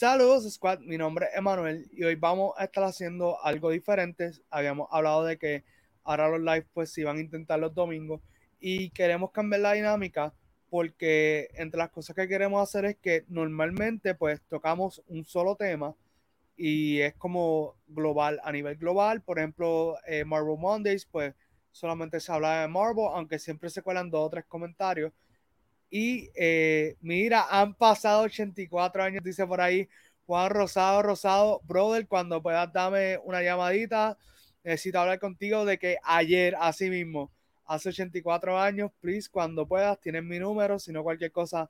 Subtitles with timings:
[0.00, 4.30] Saludos Squad, mi nombre es Emanuel y hoy vamos a estar haciendo algo diferente.
[4.48, 5.62] Habíamos hablado de que
[6.04, 8.22] ahora los live pues se iban a intentar los domingos
[8.58, 10.32] y queremos cambiar la dinámica
[10.70, 15.94] porque entre las cosas que queremos hacer es que normalmente pues tocamos un solo tema
[16.56, 21.34] y es como global, a nivel global, por ejemplo eh, Marvel Mondays pues
[21.72, 25.12] solamente se habla de Marvel, aunque siempre se cuelan dos o tres comentarios
[25.90, 29.88] y eh, mira, han pasado 84 años, dice por ahí
[30.26, 34.16] Juan Rosado, Rosado, brother, cuando puedas dame una llamadita,
[34.62, 37.32] necesito hablar contigo de que ayer, así mismo,
[37.66, 41.68] hace 84 años, please, cuando puedas, tienes mi número, si no cualquier cosa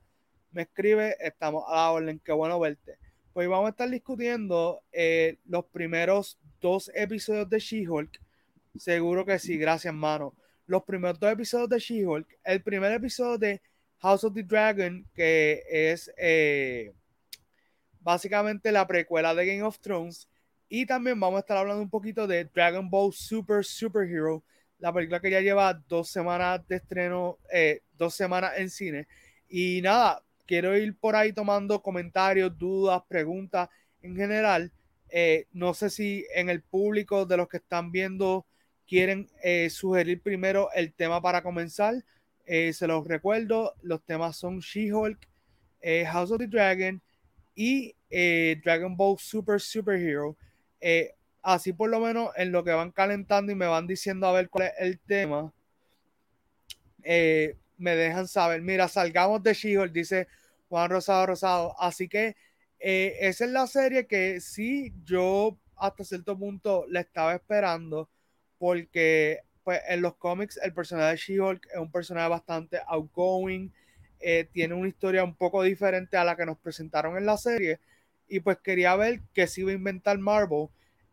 [0.51, 2.97] me escribe, estamos a la orden, qué bueno verte.
[3.33, 8.19] Pues vamos a estar discutiendo eh, los primeros dos episodios de She-Hulk.
[8.77, 10.35] Seguro que sí, gracias, mano.
[10.67, 12.27] Los primeros dos episodios de She-Hulk.
[12.43, 13.61] El primer episodio de
[14.01, 16.91] House of the Dragon, que es eh,
[17.99, 20.27] básicamente la precuela de Game of Thrones.
[20.67, 24.43] Y también vamos a estar hablando un poquito de Dragon Ball Super Superhero,
[24.79, 29.07] la película que ya lleva dos semanas de estreno, eh, dos semanas en cine.
[29.47, 33.69] Y nada, quiero ir por ahí tomando comentarios, dudas, preguntas
[34.01, 34.71] en general.
[35.09, 38.47] Eh, no sé si en el público de los que están viendo
[38.87, 39.29] quieren
[39.69, 42.03] sugerir primero el tema para comenzar
[42.45, 45.27] eh, se los recuerdo, los temas son She-Hulk,
[45.81, 47.01] eh, House of the Dragon
[47.55, 50.37] y eh, Dragon Ball Super Superhero.
[51.41, 54.49] así por lo menos en lo que van calentando y me van diciendo a ver
[54.49, 55.51] cuál es el tema,
[57.03, 58.61] me dejan saber.
[58.61, 60.27] Mira, salgamos de She-Hulk, dice
[60.69, 61.75] Juan Rosado Rosado.
[61.79, 62.35] Así que
[62.79, 68.09] esa es la serie que sí yo hasta cierto punto la estaba esperando
[68.59, 73.71] porque pues en los cómics el personaje de She-Hulk es un personaje bastante outgoing,
[74.19, 77.79] eh, tiene una historia un poco diferente a la que nos presentaron en la serie
[78.27, 80.69] y pues quería ver qué se iba a inventar Marvel.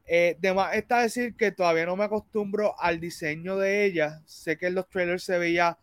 [0.06, 0.38] Eh,
[0.72, 4.88] está decir que todavía no me acostumbro al diseño de ella, sé que en los
[4.88, 5.78] trailers se veía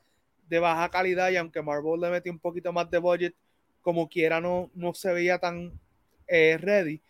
[0.47, 3.35] de baja calidad y aunque Marvel le metió un poquito más de budget,
[3.81, 5.79] como quiera no, no se veía tan
[6.27, 7.01] eh, ready.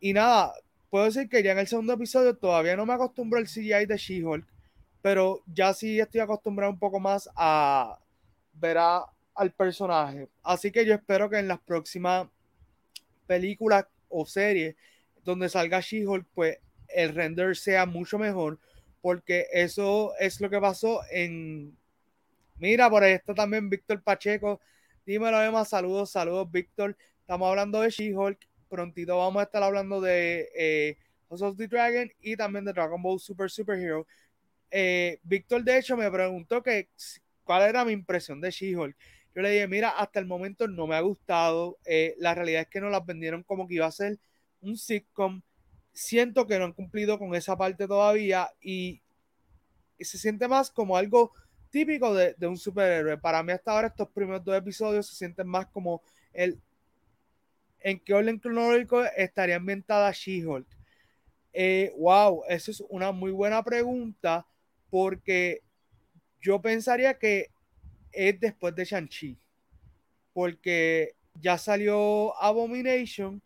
[0.00, 0.52] Y nada,
[0.90, 3.96] puedo decir que ya en el segundo episodio todavía no me acostumbro al CGI de
[3.96, 4.51] She-Hulk
[5.02, 7.98] pero ya sí estoy acostumbrado un poco más a
[8.54, 10.28] ver al personaje.
[10.42, 12.28] Así que yo espero que en las próximas
[13.26, 14.76] películas o series
[15.24, 16.58] donde salga She-Hulk, pues
[16.88, 18.58] el render sea mucho mejor,
[19.00, 21.76] porque eso es lo que pasó en...
[22.58, 24.60] Mira, por ahí está también Víctor Pacheco.
[25.04, 25.64] Dímelo, Emma.
[25.64, 26.96] Saludos, saludos, Víctor.
[27.20, 28.38] Estamos hablando de She-Hulk.
[28.68, 30.96] Prontito vamos a estar hablando de eh,
[31.28, 34.06] House of the Dragon y también de Dragon Ball Super Superhero.
[34.74, 36.88] Eh, Víctor, de hecho, me preguntó que
[37.44, 38.96] cuál era mi impresión de She-Hulk.
[39.34, 41.78] Yo le dije, mira, hasta el momento no me ha gustado.
[41.84, 44.18] Eh, la realidad es que no las vendieron como que iba a ser
[44.62, 45.42] un sitcom.
[45.92, 49.02] Siento que no han cumplido con esa parte todavía y,
[50.00, 51.32] se siente más como algo
[51.70, 53.18] típico de, un superhéroe.
[53.18, 56.02] Para mí hasta ahora estos primeros dos episodios se sienten más como
[56.32, 56.60] el
[57.80, 60.66] en qué orden cronológico estaría ambientada She-Hulk.
[61.52, 64.46] Eh, wow, eso es una muy buena pregunta
[64.92, 65.62] porque
[66.38, 67.46] yo pensaría que
[68.12, 69.38] es después de Shang-Chi,
[70.34, 73.40] porque ya salió Abomination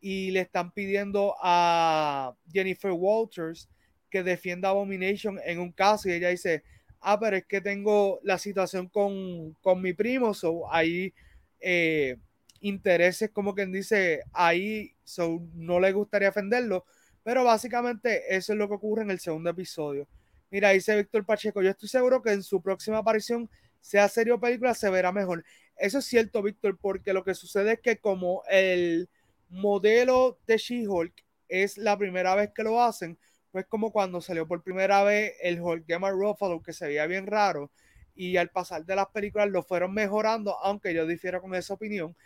[0.00, 3.68] y le están pidiendo a Jennifer Walters
[4.08, 6.64] que defienda Abomination en un caso y ella dice,
[7.00, 11.12] ah, pero es que tengo la situación con, mi primo, so ahí
[11.60, 12.16] eh,
[12.62, 16.86] intereses como quien dice, ahí so, no le gustaría defenderlo,
[17.22, 20.08] pero básicamente eso es lo que ocurre en el segundo episodio.
[20.50, 23.50] Mira, dice Víctor Pacheco, yo estoy seguro que en su próxima aparición,
[23.80, 25.44] sea serie o película, se verá mejor.
[25.76, 29.08] Eso es cierto, Víctor, porque lo que sucede es que como el
[29.50, 31.12] modelo de She-Hulk
[31.48, 33.18] es la primera vez que lo hacen,
[33.52, 37.06] pues como cuando salió por primera vez el Hulk de Mark Ruffalo, que se veía
[37.06, 37.70] bien raro,
[38.14, 42.16] y al pasar de las películas lo fueron mejorando, aunque yo difiero con esa opinión.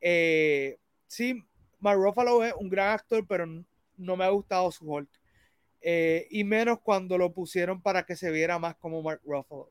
[0.00, 1.44] Eh, sí,
[1.80, 3.46] Mark Ruffalo es un gran actor, pero
[3.96, 5.08] no me ha gustado su Hulk.
[5.86, 9.70] Eh, y menos cuando lo pusieron para que se viera más como Mark Ruffalo.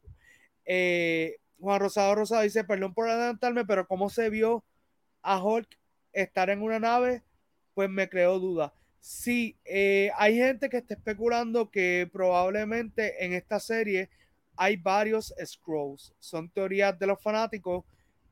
[0.64, 4.64] Eh, Juan Rosado Rosado dice, perdón por adelantarme, pero cómo se vio
[5.24, 5.68] a Hulk
[6.12, 7.24] estar en una nave,
[7.74, 8.76] pues me creó duda.
[9.00, 14.12] Sí, eh, hay gente que está especulando que probablemente en esta serie
[14.56, 16.14] hay varios Scrolls.
[16.20, 17.86] Son teorías de los fanáticos.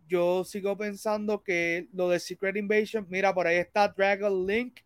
[0.07, 4.81] Yo sigo pensando que lo de Secret Invasion, mira, por ahí está Dragon Link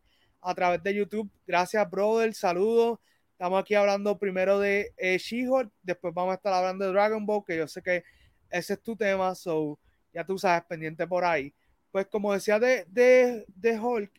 [0.46, 1.30] a través de YouTube.
[1.48, 2.34] Gracias, brother.
[2.34, 3.00] Saludos.
[3.32, 7.44] Estamos aquí hablando primero de eh, She-Hulk, después vamos a estar hablando de Dragon Ball,
[7.46, 8.06] que yo sé que
[8.50, 9.78] ese es tu tema, so
[10.14, 11.54] ya tú sabes, pendiente por ahí.
[11.92, 14.10] pues como decía de, de, de Hulk,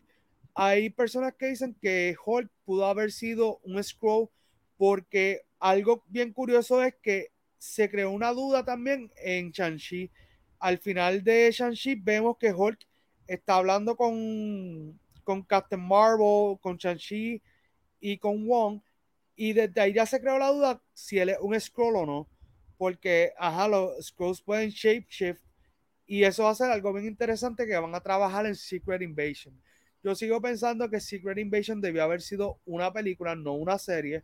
[0.55, 4.29] hay personas que dicen que Hulk pudo haber sido un scroll
[4.77, 10.11] porque algo bien curioso es que se creó una duda también en Shang-Chi.
[10.59, 12.87] Al final de Shang-Chi vemos que Hulk
[13.27, 17.43] está hablando con, con Captain Marvel, con Shang-Chi
[18.01, 18.81] y con Wong.
[19.35, 22.29] Y desde ahí ya se creó la duda si él es un scroll o no.
[22.79, 25.43] Porque, ajá, los scrolls pueden shapeshift.
[26.07, 29.61] Y eso va a ser algo bien interesante que van a trabajar en Secret Invasion.
[30.05, 34.23] Yo sigo pensando que Secret Invasion debió haber sido una película, no una serie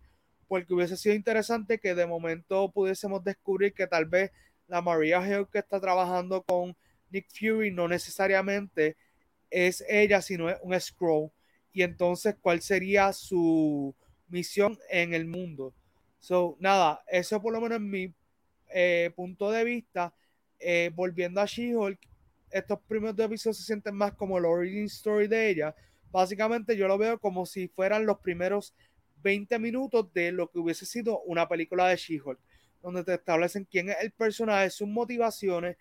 [0.52, 4.32] porque hubiese sido interesante que de momento pudiésemos descubrir que tal vez
[4.68, 6.76] la Maria Hill que está trabajando con
[7.08, 8.98] Nick Fury no necesariamente
[9.52, 11.30] es ella, sino es un Scroll.
[11.72, 13.94] Y entonces, ¿cuál sería su
[14.28, 15.74] misión en el mundo?
[16.18, 18.14] So, nada, eso por lo menos es mi
[18.72, 20.14] eh, punto de vista.
[20.58, 21.98] Eh, volviendo a She-Hulk,
[22.50, 25.74] estos primeros episodios se sienten más como el origin story de ella.
[26.10, 28.74] Básicamente yo lo veo como si fueran los primeros
[29.22, 32.38] 20 minutos de lo que hubiese sido una película de She-Hulk,
[32.82, 35.76] donde te establecen quién es el personaje, sus motivaciones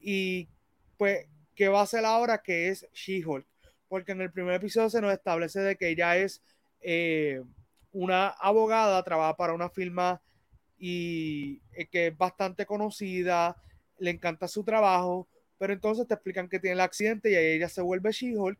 [0.00, 0.48] y
[0.96, 1.26] pues
[1.56, 3.46] qué va a hacer ahora que es She-Hulk.
[3.88, 6.42] Porque en el primer episodio se nos establece de que ella es
[6.80, 7.42] eh,
[7.92, 10.20] una abogada, trabaja para una firma
[10.78, 13.56] y eh, que es bastante conocida,
[13.98, 15.26] le encanta su trabajo,
[15.58, 18.58] pero entonces te explican que tiene el accidente y ella se vuelve She-Hulk.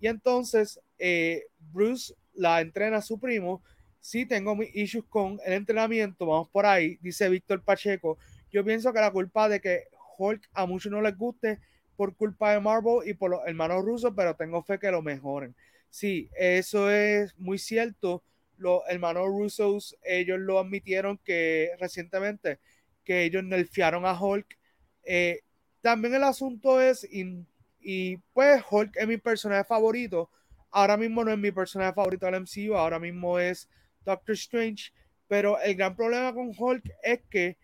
[0.00, 3.62] Y entonces eh, Bruce la entrena a su primo.
[4.00, 8.18] Sí tengo mis issues con el entrenamiento, vamos por ahí, dice Víctor Pacheco.
[8.50, 9.84] Yo pienso que la culpa de que
[10.18, 11.60] Hulk a muchos no les guste
[11.96, 15.54] por culpa de Marvel y por los hermanos rusos, pero tengo fe que lo mejoren.
[15.90, 18.22] Sí, eso es muy cierto.
[18.56, 22.58] Los hermanos rusos, ellos lo admitieron que recientemente,
[23.04, 24.58] que ellos nerfearon a Hulk.
[25.04, 25.40] Eh,
[25.80, 27.44] también el asunto es, y,
[27.80, 30.30] y pues Hulk es mi personaje favorito,
[30.72, 33.68] Ahora mismo no es mi personaje favorito del MCU, ahora mismo es
[34.06, 34.90] Doctor Strange.
[35.28, 37.58] Pero el gran problema con Hulk es que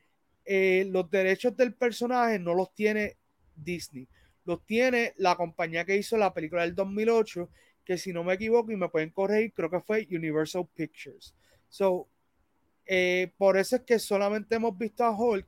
[0.44, 3.16] eh, los derechos del personaje no los tiene
[3.56, 4.06] Disney.
[4.48, 7.50] Los tiene la compañía que hizo la película del 2008,
[7.84, 11.34] que si no me equivoco y me pueden corregir, creo que fue Universal Pictures.
[11.68, 12.08] So,
[12.86, 15.46] eh, por eso es que solamente hemos visto a Hulk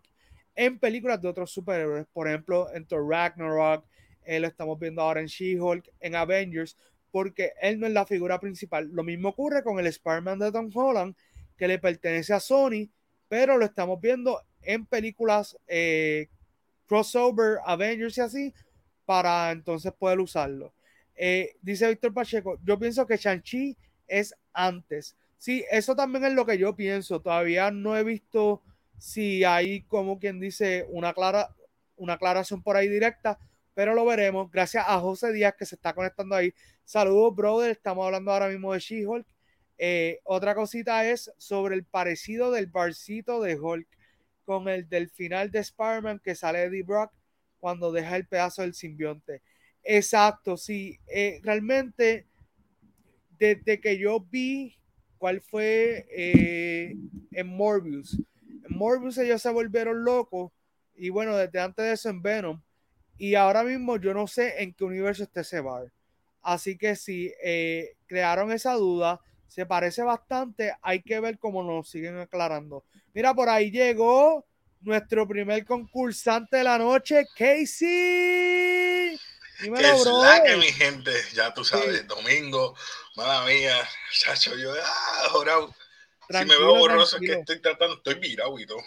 [0.54, 2.08] en películas de otros superhéroes.
[2.12, 3.86] Por ejemplo, en Thor Ragnarok,
[4.22, 6.76] eh, lo estamos viendo ahora en She-Hulk, en Avengers,
[7.10, 8.90] porque él no es la figura principal.
[8.92, 11.16] Lo mismo ocurre con el Spider-Man de Tom Holland,
[11.56, 12.90] que le pertenece a Sony,
[13.28, 16.28] pero lo estamos viendo en películas eh,
[16.86, 18.54] crossover, Avengers y así,
[19.10, 20.72] para entonces poder usarlo.
[21.16, 23.76] Eh, dice Víctor Pacheco, yo pienso que Shang-Chi
[24.06, 25.16] es antes.
[25.36, 27.20] Sí, eso también es lo que yo pienso.
[27.20, 28.62] Todavía no he visto
[28.98, 31.52] si hay, como quien dice, una, clara,
[31.96, 33.36] una aclaración por ahí directa,
[33.74, 34.48] pero lo veremos.
[34.48, 36.54] Gracias a José Díaz que se está conectando ahí.
[36.84, 37.72] Saludos, brother.
[37.72, 39.26] Estamos hablando ahora mismo de She-Hulk.
[39.78, 43.88] Eh, otra cosita es sobre el parecido del barcito de Hulk
[44.44, 47.10] con el del final de Spider-Man que sale de Brock
[47.60, 49.42] cuando deja el pedazo del simbionte.
[49.82, 50.98] Exacto, sí.
[51.06, 52.26] Eh, realmente,
[53.38, 54.76] desde que yo vi
[55.18, 56.96] cuál fue eh,
[57.32, 58.18] en Morbius,
[58.48, 60.52] en Morbius ellos se volvieron locos
[60.96, 62.60] y bueno, desde antes de eso en Venom
[63.18, 65.92] y ahora mismo yo no sé en qué universo esté ese bar.
[66.42, 70.72] Así que si eh, crearon esa duda, se parece bastante.
[70.80, 72.84] Hay que ver cómo nos siguen aclarando.
[73.12, 74.46] Mira, por ahí llegó
[74.80, 79.18] nuestro primer concursante de la noche, Casey.
[79.62, 80.22] Dímelo, bro.
[80.24, 82.74] la que mi gente, ya tú sabes, domingo,
[83.16, 83.76] madre mía,
[84.12, 85.74] chacho, yo, ah, jorado
[86.30, 88.78] si me veo borroso es que estoy tratando, estoy virado y todo.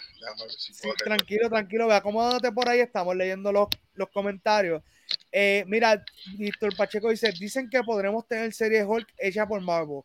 [0.96, 4.82] tranquilo, tranquilo, ve acomódate por ahí, estamos leyendo los, los comentarios.
[5.30, 6.02] Eh, mira,
[6.38, 10.02] Víctor Pacheco dice, dicen que podremos tener serie Hulk hecha por Marvel.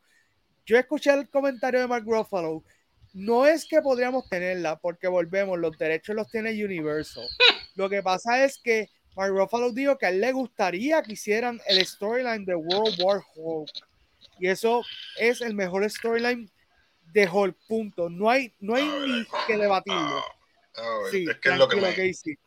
[0.65, 2.63] Yo escuché el comentario de Mark Ruffalo.
[3.13, 7.27] No es que podríamos tenerla, porque volvemos, los derechos los tiene Universal.
[7.75, 11.59] Lo que pasa es que Mark Ruffalo dijo que a él le gustaría que hicieran
[11.67, 13.69] el storyline de World War Hulk.
[14.39, 14.83] Y eso
[15.17, 16.49] es el mejor storyline
[17.13, 18.09] de Hulk, punto.
[18.09, 20.23] No hay, no hay ni que debatirlo.
[21.11, 22.37] sí, tranquilo, Casey.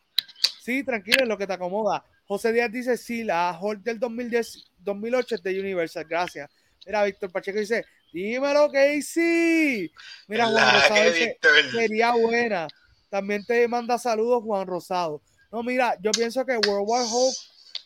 [0.61, 2.03] Sí, tranquilo, es lo que te acomoda.
[2.25, 6.49] José Díaz dice, sí, la Hulk del 2010, 2008 es de Universal, gracias.
[6.85, 9.91] Mira, Víctor Pacheco dice, dímelo, Casey.
[10.27, 11.39] Mira, Juan Rosado dice,
[11.71, 12.67] sería buena.
[13.09, 15.21] También te manda saludos, Juan Rosado.
[15.51, 17.35] No, mira, yo pienso que World War Hulk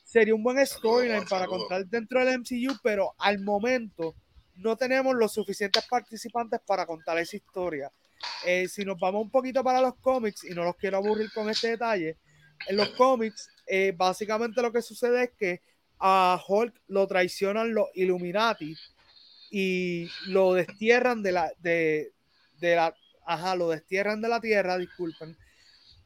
[0.03, 4.15] sería un buen storyline para contar dentro del MCU, pero al momento
[4.55, 7.91] no tenemos los suficientes participantes para contar esa historia.
[8.45, 11.49] Eh, si nos vamos un poquito para los cómics, y no los quiero aburrir con
[11.49, 12.17] este detalle,
[12.67, 15.61] En los cómics, eh, básicamente lo que sucede es que
[15.99, 18.75] a Hulk lo traicionan los Illuminati
[19.49, 22.11] y lo destierran de la, de,
[22.59, 25.37] de la, ajá, lo destierran de la tierra, disculpen.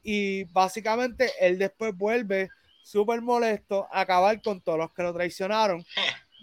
[0.02, 2.50] Y básicamente él después vuelve
[2.82, 5.84] súper molesto a acabar con todos los que lo traicionaron.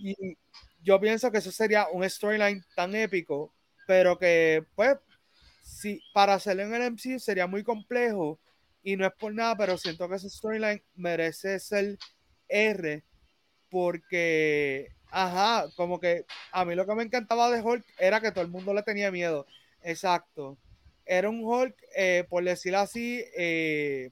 [0.01, 0.37] Y
[0.81, 3.53] yo pienso que eso sería un storyline tan épico,
[3.85, 4.97] pero que, pues,
[5.61, 8.39] si para hacerlo en el MCU sería muy complejo
[8.81, 11.97] y no es por nada, pero siento que ese storyline merece ser
[12.47, 13.03] R
[13.69, 18.43] porque, ajá, como que a mí lo que me encantaba de Hulk era que todo
[18.43, 19.45] el mundo le tenía miedo.
[19.81, 20.57] Exacto.
[21.05, 24.11] Era un Hulk, eh, por decirlo así, eh,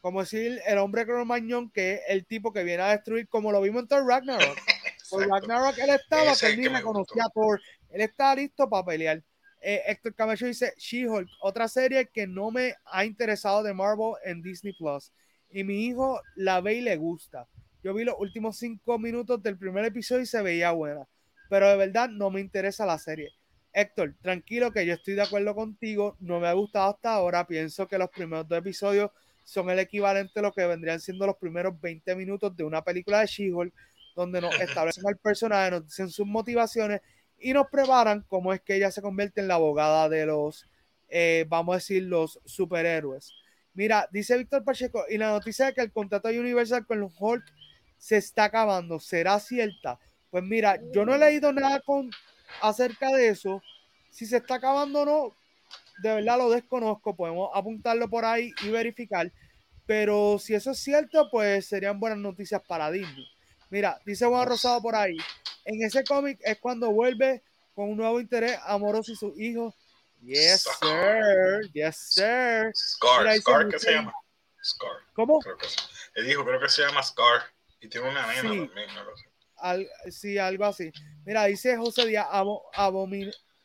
[0.00, 3.60] como decir el hombre cromañón, que es el tipo que viene a destruir, como lo
[3.60, 4.56] vimos en Thor Ragnarok.
[5.10, 7.60] Por Ragnarok él estaba, que él ni reconocía a Thor.
[7.90, 9.22] Él está listo para pelear.
[9.60, 14.42] Eh, Héctor Camacho dice She-Hulk, otra serie que no me ha interesado de Marvel en
[14.42, 15.12] Disney Plus.
[15.50, 17.46] Y mi hijo la ve y le gusta.
[17.82, 21.08] Yo vi los últimos cinco minutos del primer episodio y se veía buena.
[21.50, 23.30] Pero de verdad no me interesa la serie.
[23.72, 26.16] Héctor, tranquilo que yo estoy de acuerdo contigo.
[26.20, 27.46] No me ha gustado hasta ahora.
[27.46, 29.10] Pienso que los primeros dos episodios
[29.44, 33.20] son el equivalente a lo que vendrían siendo los primeros 20 minutos de una película
[33.20, 33.74] de She-Hulk,
[34.14, 37.00] donde nos establecen al personaje, nos dicen sus motivaciones
[37.40, 40.66] y nos preparan cómo es que ella se convierte en la abogada de los,
[41.08, 43.32] eh, vamos a decir, los superhéroes.
[43.74, 47.12] Mira, dice Víctor Pacheco, y la noticia de que el contrato de Universal con los
[47.18, 47.42] Hulk
[48.02, 49.96] se está acabando, ¿será cierta?
[50.28, 52.10] Pues mira, yo no he leído nada con,
[52.60, 53.62] acerca de eso.
[54.10, 55.36] Si se está acabando o no,
[56.02, 57.14] de verdad lo desconozco.
[57.14, 59.30] Podemos apuntarlo por ahí y verificar.
[59.86, 63.24] Pero si eso es cierto, pues serían buenas noticias para Disney.
[63.70, 65.16] Mira, dice Juan Rosado por ahí.
[65.64, 69.72] En ese cómic es cuando vuelve con un nuevo interés amoroso y su hijo.
[70.22, 71.70] Yes, sir.
[71.72, 72.72] Yes, sir.
[72.74, 73.38] Scar.
[73.38, 74.12] Scar, ¿qué se llama?
[74.60, 74.90] Scar.
[75.14, 75.38] ¿Cómo?
[75.38, 75.68] Creo que,
[76.16, 77.42] el hijo creo que se llama Scar.
[77.82, 78.46] Y tiene una nena sí.
[78.46, 80.90] también, no sí, algo así.
[81.24, 82.26] Mira, dice José Díaz,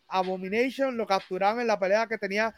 [0.07, 2.53] Abomination lo capturaron en la pelea que tenía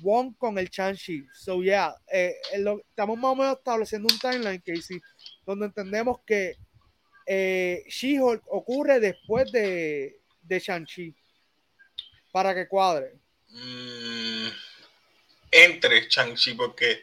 [0.00, 1.26] Wong con el Chan-Chi.
[1.32, 5.00] So, yeah, eh, lo, estamos más o menos estableciendo un timeline, Casey,
[5.44, 6.56] donde entendemos que
[7.26, 11.14] eh, She-Hulk ocurre después de, de Shang-Chi.
[12.32, 13.18] Para que cuadre.
[13.48, 14.48] Mm,
[15.50, 17.02] entre Shang-Chi, porque.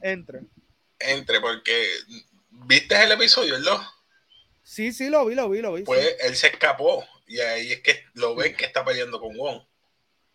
[0.00, 0.40] Entre.
[0.98, 1.86] Entre, porque
[2.66, 3.94] ¿Viste el episodio, no?
[4.62, 5.82] Sí, sí, lo vi, lo vi, lo vi.
[5.82, 9.62] Pues él se escapó y ahí es que lo ven que está peleando con Wong.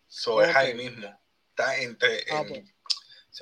[0.06, 1.08] So es ahí mismo.
[1.50, 2.24] Está entre.
[2.30, 2.64] Ah, pues.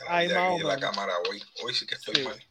[0.09, 1.43] ahí más la cámara hoy.
[1.63, 2.43] Hoy sí que estoy mal.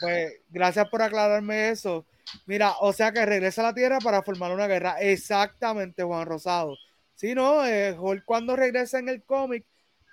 [0.00, 2.06] Pues gracias por aclararme eso.
[2.46, 4.96] Mira, o sea que regresa a la Tierra para formar una guerra.
[5.00, 6.76] Exactamente, Juan Rosado.
[7.14, 9.64] Sí, no, eh, cuando regresa en el cómic,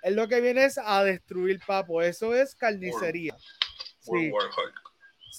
[0.03, 2.01] él lo que viene es a destruir Papo.
[2.01, 3.35] Eso es carnicería.
[3.99, 4.31] sí.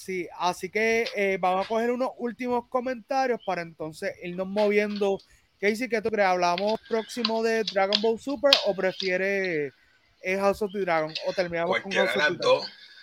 [0.01, 5.19] Sí, así que eh, vamos a coger unos últimos comentarios para entonces irnos moviendo.
[5.61, 6.27] Casey, ¿qué tú crees?
[6.27, 9.75] ¿Hablamos próximo de Dragon Ball Super o prefiere
[10.23, 11.13] eh, House of the Dragon?
[11.27, 12.63] ¿O terminamos con House of the Dragon?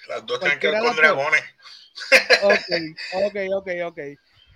[0.10, 1.44] Las dos tienen que ver con dragones.
[2.42, 4.00] ok, ok, ok, ok.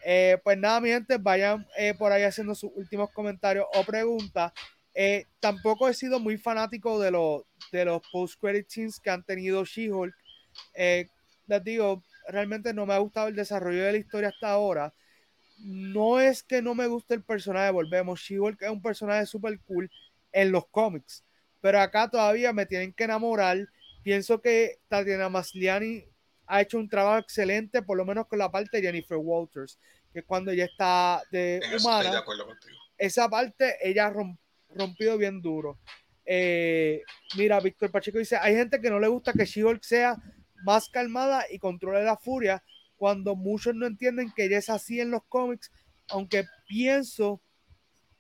[0.04, 1.68] Eh, pues nada, mi gente, vayan
[2.00, 4.52] por ahí haciendo sus últimos comentarios o preguntas.
[5.40, 10.16] tampoco he sido muy fanático de, los de los post-credit scenes que han tenido She-Hulk.
[10.74, 14.94] les digo, realmente no me ha gustado el desarrollo de la historia hasta ahora.
[15.60, 18.20] No es que no me guste el personaje, volvemos.
[18.20, 19.90] She-Hulk es un personaje súper cool
[20.32, 21.24] en los cómics,
[21.60, 23.68] pero acá todavía me tienen que enamorar.
[24.04, 26.06] Pienso que Tatiana Masliani
[26.48, 29.80] ha hecho un trabajo excelente, por lo menos con la parte de Jennifer Walters,
[30.12, 32.24] que cuando ella está de humana.
[32.98, 34.14] esa parte ella ha
[34.76, 35.80] rompido bien duro.
[36.26, 37.04] Eh,
[37.38, 40.18] mira, Víctor Pacheco dice: hay gente que no le gusta que She-Hulk sea
[40.64, 42.64] más calmada y controle la furia
[42.98, 45.72] cuando muchos no entienden que ella es así en los cómics,
[46.10, 47.42] aunque pienso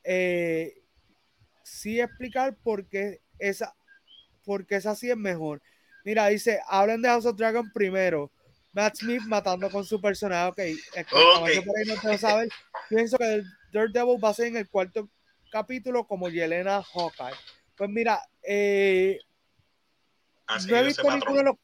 [0.03, 0.73] eh,
[1.63, 3.75] sí explicar por qué, esa,
[4.43, 5.61] porque es así es mejor.
[6.03, 8.31] Mira, dice, hablen de House of Dragon primero.
[8.73, 10.49] Matt Smith matando con su personaje.
[10.49, 12.49] Ok, es no saber.
[12.89, 15.09] Pienso que el Daredevil va a ser en el cuarto
[15.51, 17.35] capítulo como Yelena Hawkeye.
[17.75, 19.19] Pues mira, eh,
[20.67, 21.55] no he visto ninguno de los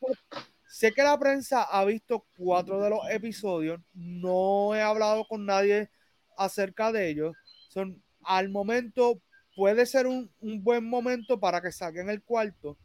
[0.67, 3.79] Sé que la prensa ha visto cuatro de los episodios.
[3.93, 5.89] No he hablado con nadie
[6.37, 7.35] acerca de ellos.
[7.69, 9.21] Son, al momento
[9.55, 12.77] puede ser un, buen momento para que salgan el cuarto.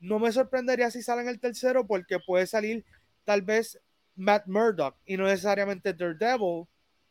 [0.00, 2.84] No me sorprendería si salen el tercero porque puede salir
[3.24, 3.80] tal vez
[4.16, 6.64] Matt Murdock y no necesariamente Daredevil.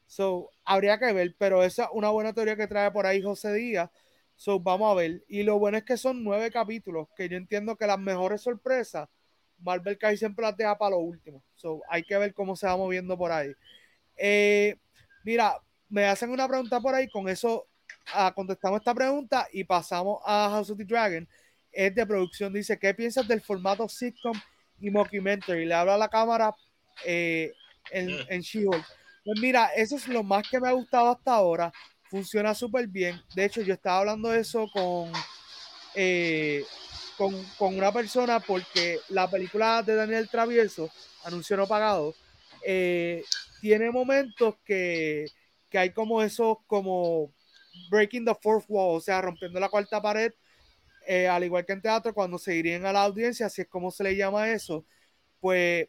[0.08, 3.54] So, habría que ver, pero esa es una buena teoría que trae por ahí José
[3.54, 3.90] Díaz.
[4.36, 5.24] So, vamos a ver.
[5.28, 9.08] Y lo bueno es que son nueve capítulos, que yo entiendo que las mejores sorpresas
[9.66, 11.44] Marvel casi siempre las deja para lo último.
[11.56, 13.52] So, hay que ver cómo se va moviendo por ahí.
[14.16, 14.78] Eh,
[15.24, 15.58] mira,
[15.90, 17.68] me hacen una pregunta por ahí, con eso
[18.14, 21.28] ah, contestamos esta pregunta y pasamos a House of the Dragon.
[21.72, 24.40] Es de producción, dice, ¿qué piensas del formato sitcom
[24.80, 25.66] y mockumentary?
[25.66, 26.56] Le habla a la cámara
[27.04, 27.52] eh,
[27.92, 28.26] en, mm.
[28.30, 28.86] en She-Hulk.
[29.26, 31.74] Pues mira, eso es lo más que me ha gustado hasta ahora.
[32.04, 33.20] Funciona súper bien.
[33.36, 35.12] De hecho, yo estaba hablando de eso con,
[35.96, 36.64] eh,
[37.18, 40.90] con, una persona porque la película de Daniel Travieso,
[41.24, 42.16] anuncio no pagado,
[42.66, 43.24] eh,
[43.62, 45.28] tiene momentos que,
[45.70, 47.34] que hay como eso, como
[47.90, 50.34] breaking the fourth wall, o sea, rompiendo la cuarta pared,
[51.08, 53.92] eh, al igual que en teatro, cuando se irían a la audiencia, así es como
[53.92, 54.86] se le llama eso,
[55.40, 55.88] pues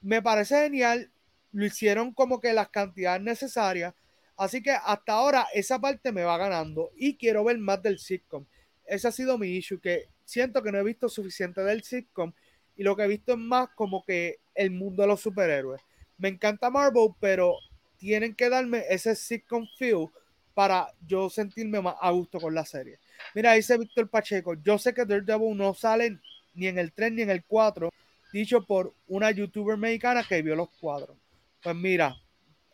[0.00, 1.10] me parece genial,
[1.52, 3.94] lo hicieron como que las cantidades necesarias,
[4.36, 8.46] así que hasta ahora esa parte me va ganando y quiero ver más del sitcom.
[8.92, 12.30] Ese ha sido mi issue, que siento que no he visto suficiente del sitcom
[12.76, 15.80] y lo que he visto es más como que el mundo de los superhéroes.
[16.18, 17.54] Me encanta Marvel, pero
[17.96, 20.08] tienen que darme ese sitcom feel
[20.52, 22.98] para yo sentirme más a gusto con la serie.
[23.34, 26.18] Mira, dice Víctor Pacheco, yo sé que Daredevil no sale
[26.52, 27.90] ni en el 3 ni en el 4,
[28.30, 31.16] dicho por una youtuber mexicana que vio los cuadros.
[31.62, 32.14] Pues mira,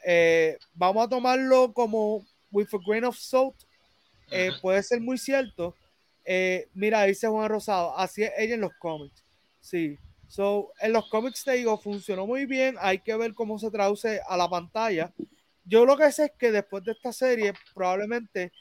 [0.04, 3.54] eh, vamos a tomarlo como with a grain of salt.
[4.32, 5.76] Eh, puede ser muy cierto.
[6.30, 9.24] Eh, mira, dice Juan Rosado, así es ella en los cómics.
[9.60, 9.96] Sí.
[10.26, 12.76] So, en los cómics te digo, funcionó muy bien.
[12.80, 15.14] Hay que ver cómo se traduce a la pantalla.
[15.64, 18.52] Yo lo que sé es que después de esta serie, probablemente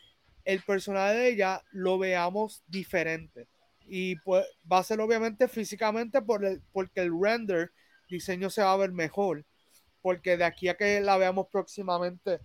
[0.46, 3.50] el personaje de ella lo veamos diferente.
[3.86, 7.74] Y pues va a ser obviamente físicamente por el, porque el render
[8.10, 9.46] diseño se va a ver mejor.
[10.02, 12.40] Porque de aquí a que la veamos próximamente,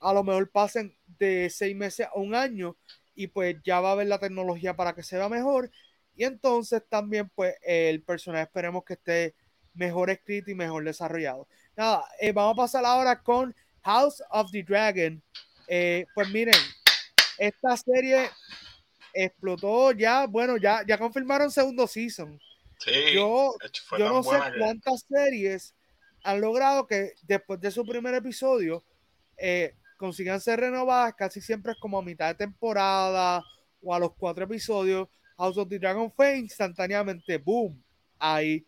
[0.00, 2.76] a lo mejor pasen de seis meses a un año
[3.14, 5.70] y pues ya va a haber la tecnología para que se vea mejor.
[6.16, 9.34] Y entonces también pues el personaje esperemos que esté
[9.74, 11.48] mejor escrito y mejor desarrollado.
[11.76, 15.22] Nada, eh, vamos a pasar ahora con House of the Dragon.
[15.66, 16.54] Eh, pues miren,
[17.38, 18.30] esta serie
[19.12, 22.40] explotó ya, bueno, ya, ya confirmaron segundo season.
[23.14, 23.54] yo,
[23.98, 25.74] yo no sé cuántas series
[26.22, 28.82] han logrado que después de su primer episodio
[29.36, 29.74] eh,
[30.04, 33.42] consigan ser renovadas, casi siempre es como a mitad de temporada
[33.82, 35.08] o a los cuatro episodios.
[35.38, 37.82] House of the Dragon fue instantáneamente, boom,
[38.18, 38.66] ahí.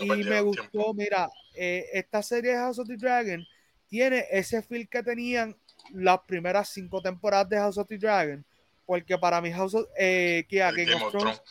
[0.00, 3.46] y me gustó, mira, eh, esta serie de House of the Dragon
[3.86, 5.56] tiene ese feel que tenían
[5.92, 8.44] las primeras cinco temporadas de House of the Dragon.
[8.84, 11.42] Porque para mí, House of, eh, Game, of, Thrones,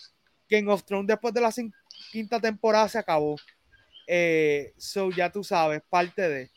[0.49, 1.53] Game of Thrones después de la
[2.11, 3.37] quinta temporada se acabó.
[4.05, 6.51] Eh, so ya tú sabes, parte de.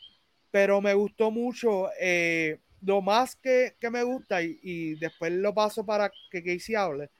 [0.57, 1.91] Pero me gustó mucho.
[2.01, 7.11] Eh, lo más que, que me gusta, y, después lo paso para que Casey hable.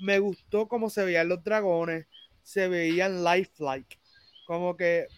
[0.00, 2.06] Me gustó cómo se veían los dragones,
[2.44, 3.98] se veían lifelike.
[4.46, 5.08] Como que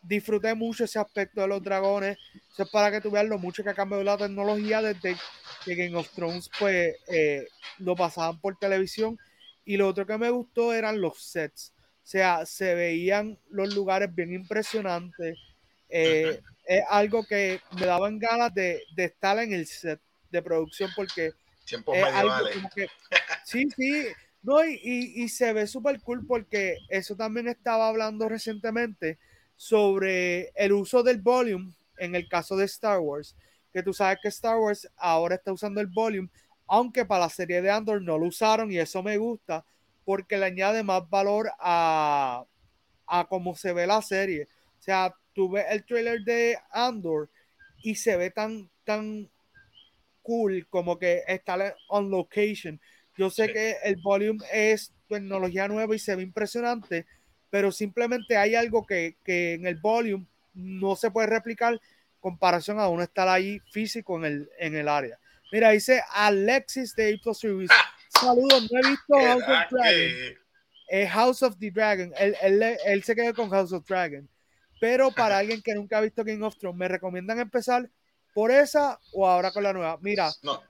[0.00, 2.16] disfruté mucho ese aspecto de los dragones.
[2.52, 5.16] Eso es para que tú veas lo mucho que ha cambiado la tecnología desde
[5.64, 9.18] que Game of Thrones pues eh, lo pasaban por televisión.
[9.64, 11.72] Y lo otro que me gustó eran los sets.
[11.76, 15.36] O sea, se veían los lugares bien impresionantes.
[15.88, 21.32] Eh, es algo que me daban ganas de, estar en el set de producción porque
[21.66, 22.86] es algo como que,
[23.44, 24.06] sí, sí,
[24.40, 29.18] no, y, y se ve súper cool porque eso también estaba hablando recientemente
[29.56, 33.34] sobre el uso del volume en el caso de Star Wars,
[33.72, 36.28] que tú sabes que Star Wars ahora está usando el volume,
[36.68, 39.64] aunque para la serie de Andor no lo usaron y eso me gusta
[40.04, 42.44] porque le añade más valor a,
[43.08, 44.46] a cómo se ve la serie.
[44.78, 47.30] O sea, tú ves el trailer de Andor
[47.82, 49.28] y se ve tan, tan
[50.22, 52.80] cool como que está on location.
[53.16, 57.06] Yo sé que el volume es tecnología nueva y se ve impresionante,
[57.50, 61.80] pero simplemente hay algo que, en el volume no se puede replicar
[62.20, 65.18] comparación a uno estar ahí físico en el, en el área.
[65.52, 67.74] Mira, dice Alexis de Apple Service.
[67.76, 67.94] Ah.
[68.08, 70.38] Saludos, no he visto House of Dragon.
[70.88, 72.12] Eh, House of the Dragon.
[72.18, 72.36] Él,
[72.84, 74.28] él, se quedó con House of Dragon.
[74.80, 77.88] Pero para alguien que nunca ha visto King of Thrones, ¿me recomiendan empezar
[78.34, 79.98] por esa o ahora con la nueva?
[80.00, 80.60] Mira, no,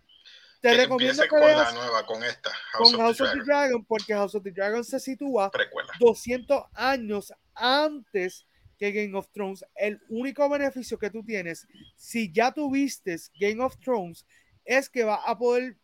[0.60, 2.50] te recomiendo que con la nueva, con esta.
[2.50, 5.50] House con of House of the Dragon, porque House of the Dragon se sitúa
[5.98, 8.46] 200 años antes
[8.76, 9.64] que Game of Thrones.
[9.74, 14.26] El único beneficio que tú tienes, si ya tuviste Game of Thrones,
[14.64, 15.76] es que vas a poder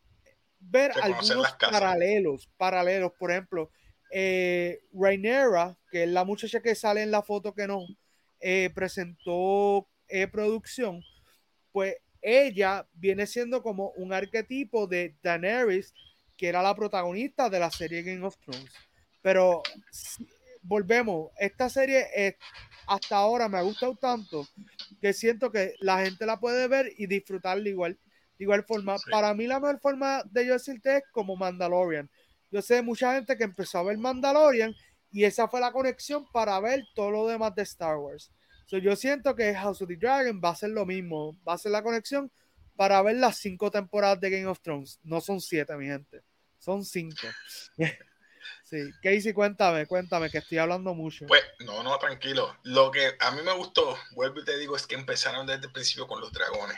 [0.59, 3.13] ver algunos paralelos, paralelos.
[3.19, 3.71] Por ejemplo,
[4.11, 7.85] eh, Rhaenyra, que es la muchacha que sale en la foto que nos
[8.49, 11.03] eh, presentó eh, producción,
[11.73, 15.93] pues ella viene siendo como un arquetipo de Daenerys,
[16.37, 18.71] que era la protagonista de la serie Game of Thrones.
[19.21, 19.65] Pero
[20.63, 22.37] volvemos, esta serie es,
[22.87, 24.47] hasta ahora me ha gustado tanto
[25.01, 27.99] que siento que la gente la puede ver y disfrutarla igual,
[28.39, 28.95] de igual forma.
[29.11, 32.09] Para mí la mejor forma de yo decirte es como Mandalorian.
[32.53, 34.73] Yo sé de mucha gente que empezó a ver Mandalorian
[35.11, 38.31] y esa fue la conexión para ver todo lo demás de Star Wars.
[38.69, 41.73] yo siento que House of the Dragon va a ser lo mismo, va a ser
[41.73, 42.31] la conexión
[42.77, 45.01] para ver las cinco temporadas de Game of Thrones.
[45.03, 46.23] No son siete, mi gente,
[46.59, 47.27] son cinco.
[48.63, 51.25] Sí, Casey, cuéntame, cuéntame, que estoy hablando mucho.
[51.27, 52.57] Pues, no, no, tranquilo.
[52.65, 55.73] Lo que a mí me gustó, vuelvo y te digo, es que empezaron desde el
[55.73, 56.77] principio con los dragones.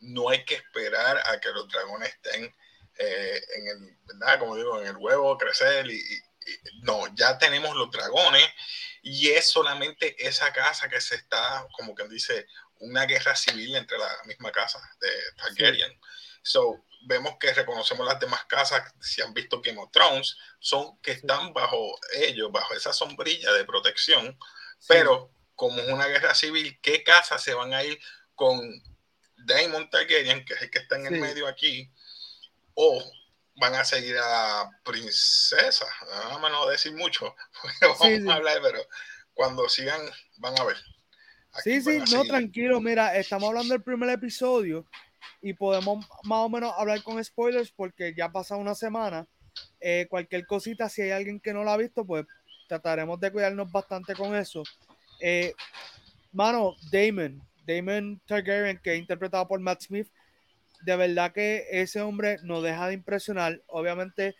[0.00, 2.44] No hay que esperar a que los dragones estén
[2.98, 4.38] eh, en el, ¿verdad?
[4.38, 6.00] Como digo, en el huevo, crecer y,
[6.82, 8.48] no, ya tenemos los dragones
[9.02, 12.46] y es solamente esa casa que se está, como que dice,
[12.80, 16.00] una guerra civil entre la misma casa de Targaryen.
[16.42, 21.12] So, vemos que reconocemos las demás casas, si han visto Game of Thrones, son que
[21.12, 24.38] están bajo ellos, bajo esa sombrilla de protección,
[24.88, 27.98] pero como es una guerra civil, ¿qué casas se van a ir
[28.34, 28.58] con
[29.36, 31.90] Daemon Targaryen, que es el que está en el medio aquí,
[32.74, 33.02] o
[33.56, 35.86] van a seguir a princesa?
[36.30, 37.34] Vamos a no decir mucho,
[37.80, 38.80] vamos a hablar, pero
[39.32, 40.00] cuando sigan,
[40.38, 40.76] van a ver.
[41.62, 44.86] sí, sí, no, tranquilo, mira, estamos hablando del primer episodio
[45.40, 49.26] y podemos más o menos hablar con spoilers porque ya ha pasado una semana.
[49.80, 52.26] Eh, cualquier cosita, si hay alguien que no la ha visto, pues
[52.66, 54.62] trataremos de cuidarnos bastante con eso.
[55.20, 55.54] Eh,
[56.32, 60.08] mano, Damon, Damon Targaryen, que es interpretado por Matt Smith,
[60.84, 63.62] de verdad que ese hombre no deja de impresionar.
[63.68, 64.36] Obviamente,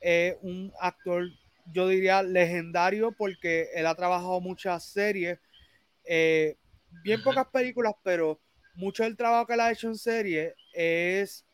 [0.00, 1.28] es un actor,
[1.72, 5.38] yo diría, legendario porque él ha trabajado muchas series,
[6.04, 6.56] eh,
[7.02, 8.40] bien pocas películas, pero
[8.74, 11.44] mucho del trabajo que él ha hecho en serie es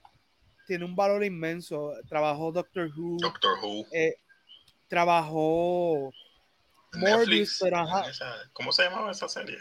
[0.67, 1.93] tiene un valor inmenso.
[2.09, 3.19] Trabajó Doctor Who.
[3.21, 3.87] Doctor Who.
[3.93, 4.15] Eh,
[4.89, 6.13] trabajó
[6.93, 7.61] Morbius,
[8.53, 9.59] ¿Cómo se llamaba esa serie?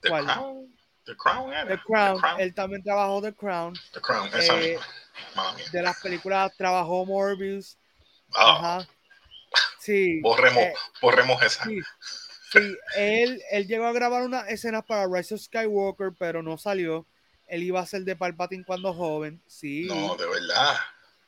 [0.00, 0.77] The Crown.
[1.08, 2.20] The Crown, The Crown.
[2.38, 3.74] Él también trabajó The Crown.
[3.94, 4.78] The Crown, esa eh,
[5.72, 7.78] De las películas trabajó Morbius.
[8.34, 8.76] Ah.
[8.76, 8.88] Ajá.
[9.80, 10.20] Sí.
[10.20, 11.64] Borremos, eh, borremos esa.
[11.64, 11.80] Sí.
[12.52, 17.06] Sí, él, él llegó a grabar una escena para Rise of Skywalker, pero no salió.
[17.46, 19.42] Él iba a ser de Palpatine cuando joven.
[19.46, 19.86] Sí.
[19.88, 20.76] No, de verdad.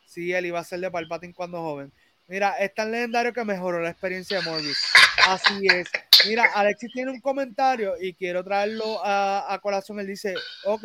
[0.04, 1.90] Sí, él iba a ser de Palpatine cuando joven.
[2.26, 4.78] Mira, es tan legendario que mejoró la experiencia de Morbius.
[5.26, 5.90] Así es.
[6.26, 10.00] Mira, Alexis tiene un comentario y quiero traerlo a, a colación.
[10.00, 10.84] Él dice, ok,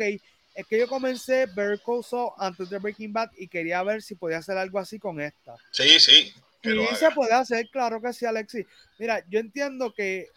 [0.54, 2.02] es que yo comencé Better Call
[2.38, 5.54] antes de Breaking Bad y quería ver si podía hacer algo así con esta.
[5.70, 6.32] Sí, sí.
[6.62, 8.66] Sí, se puede hacer, claro que sí, Alexis.
[8.98, 10.28] Mira, yo entiendo que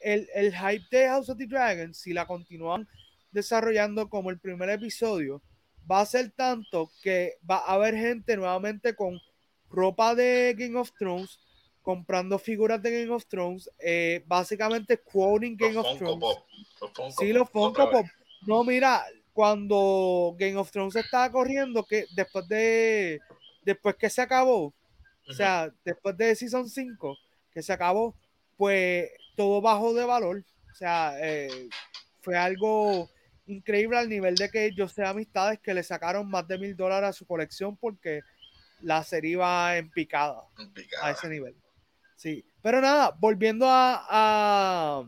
[0.00, 2.88] el, el hype de House of the Dragon, si la continúan
[3.30, 5.42] desarrollando como el primer episodio,
[5.90, 9.20] va a ser tanto que va a haber gente nuevamente con
[9.68, 11.38] ropa de Game of Thrones,
[11.86, 16.24] comprando figuras de Game of Thrones, eh, básicamente quoting Game of Thrones.
[17.16, 18.04] sí, los Funko Pop.
[18.44, 23.20] No, mira, cuando Game of Thrones estaba corriendo, que después de
[23.62, 24.74] después que se acabó,
[25.28, 27.16] o sea, después de Season 5,
[27.52, 28.16] que se acabó,
[28.56, 30.44] pues todo bajó de valor.
[30.72, 31.68] O sea, eh,
[32.20, 33.08] fue algo
[33.46, 37.10] increíble al nivel de que yo sé amistades que le sacaron más de mil dólares
[37.10, 38.22] a su colección porque
[38.80, 40.42] la serie iba en picada,
[41.00, 41.54] a ese nivel.
[42.16, 45.04] Sí, pero nada, volviendo a, a,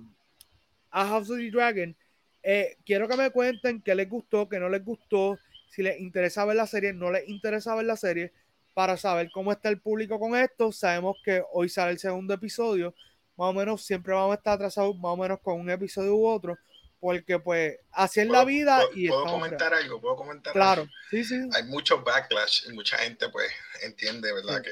[0.90, 1.97] a House of the Dragon,
[2.42, 5.38] eh, quiero que me cuenten qué les gustó, qué no les gustó,
[5.71, 8.33] si les interesa ver la serie, no les interesa ver la serie
[8.75, 10.71] para saber cómo está el público con esto.
[10.71, 12.94] Sabemos que hoy sale el segundo episodio.
[13.37, 16.27] Más o menos siempre vamos a estar atrasados más o menos con un episodio u
[16.27, 16.57] otro.
[17.01, 19.09] Porque pues así es la vida ¿puedo, y...
[19.09, 20.01] ¿Puedo comentar algo?
[20.01, 21.40] ¿Puedo comentar Claro, sí, sí.
[21.55, 23.51] Hay mucho backlash y mucha gente pues
[23.83, 24.62] entiende, ¿verdad?
[24.62, 24.71] Que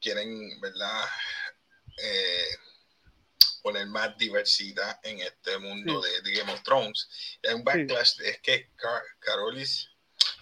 [0.00, 1.04] quieren, ¿verdad?
[2.02, 2.56] Eh,
[3.62, 7.08] poner más diversidad en este mundo de, Game of Thrones.
[7.46, 8.70] hay un backlash, es que
[9.20, 9.90] Carolis,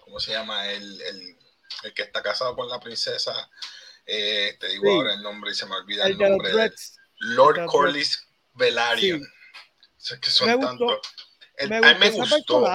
[0.00, 0.70] ¿cómo se llama?
[0.70, 1.38] el, el
[1.82, 3.50] el que está casado con la princesa,
[4.04, 6.52] eh, te digo ahora el nombre y se me olvida el, nombre.
[7.18, 9.26] Lord Corlys Velaryon.
[10.20, 11.00] que son me gustó,
[11.68, 12.66] me a mí me gustó.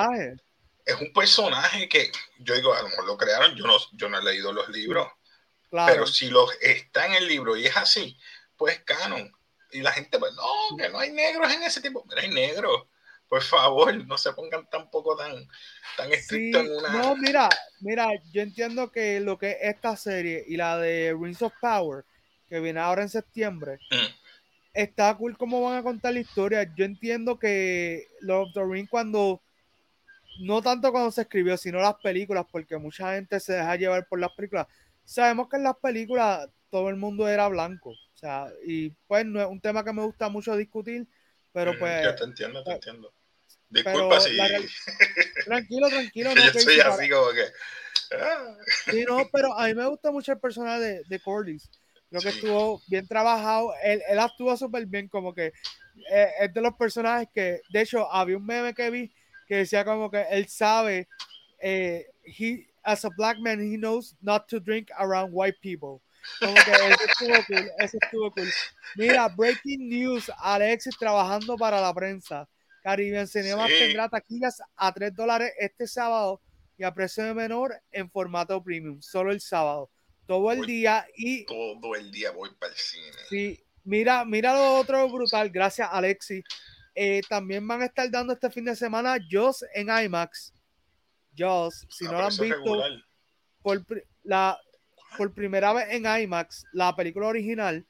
[0.84, 4.17] Es un personaje que yo digo, a lo mejor lo crearon, yo no, yo no
[4.17, 5.08] he leído los libros.
[5.70, 8.17] Pero si lo, está en el libro y es así,
[8.62, 9.32] pues canon.
[9.71, 12.06] Y la gente, pues no, que no hay negros en ese tipo.
[12.08, 12.88] Pero hay negros
[13.32, 15.47] por favor, no se pongan tampoco tan,
[15.95, 16.89] tan estrictos en una.
[16.91, 17.47] No, mira,
[17.80, 22.04] mira, yo entiendo que lo que es esta serie y la de Rings of Power,
[22.50, 24.13] que viene ahora en septiembre, mm.
[24.74, 26.69] está cool cómo van a contar la historia.
[26.76, 29.41] Yo entiendo que Lord of the Rings cuando
[30.41, 34.19] no tanto cuando se escribió, sino las películas, porque mucha gente se deja llevar por
[34.19, 34.67] las películas.
[35.06, 37.93] Sabemos que en las películas todo el mundo era blanco.
[38.21, 41.07] Sea, y pues no es un tema que me gusta mucho discutir,
[41.51, 42.03] pero pues...
[42.03, 43.13] Yo te entiendo, te pues, entiendo.
[43.69, 44.38] Disculpa si...
[45.45, 46.29] tranquilo, tranquilo.
[46.36, 47.45] No, yo soy así como que...
[48.15, 48.57] Ah.
[48.91, 51.69] Sí, no, pero a mí me gusta mucho el personaje de, de Cordis.
[52.10, 53.73] Creo que estuvo bien trabajado.
[53.81, 55.53] Él, él actúa súper bien, como que
[56.12, 59.13] eh, es de los personajes que, de hecho, había un meme que vi
[59.47, 61.07] que decía como que él sabe,
[61.60, 66.01] eh, he, as a black man, he knows not to drink around white people.
[66.39, 68.49] Como que eso estuvo cool, eso estuvo cool.
[68.95, 72.47] Mira, breaking news, Alexis trabajando para la prensa.
[72.84, 76.41] Caribbean Cinema tendrá taquillas a 3 dólares este sábado
[76.77, 79.89] y a precio de menor en formato premium, solo el sábado
[80.31, 83.12] todo el día y todo el día voy para el cine.
[83.29, 86.41] Sí, mira, mira lo otro brutal, gracias Alexi.
[86.95, 90.53] Eh, también van a estar dando este fin de semana Joss en IMAX.
[91.38, 92.84] Joss, si ah, no lo han visto,
[93.62, 93.84] por,
[94.23, 94.57] la,
[95.17, 97.86] por primera vez en IMAX, la película original.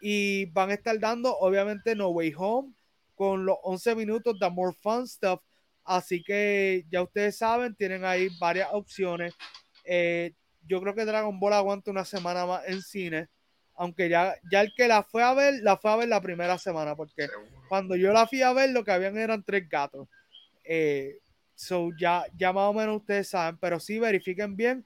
[0.00, 2.74] Y van a estar dando, obviamente, No Way Home
[3.14, 5.40] con los 11 minutos de More Fun Stuff.
[5.84, 9.34] Así que ya ustedes saben, tienen ahí varias opciones.
[9.84, 10.32] Eh,
[10.66, 13.28] yo creo que Dragon Ball aguanta una semana más en cine.
[13.76, 16.58] Aunque ya, ya el que la fue a ver, la fue a ver la primera
[16.58, 16.96] semana.
[16.96, 17.28] Porque
[17.68, 20.08] cuando yo la fui a ver, lo que habían eran tres gatos.
[20.64, 21.18] Eh,
[21.54, 23.58] so ya, ya más o menos ustedes saben.
[23.58, 24.84] Pero sí, verifiquen bien.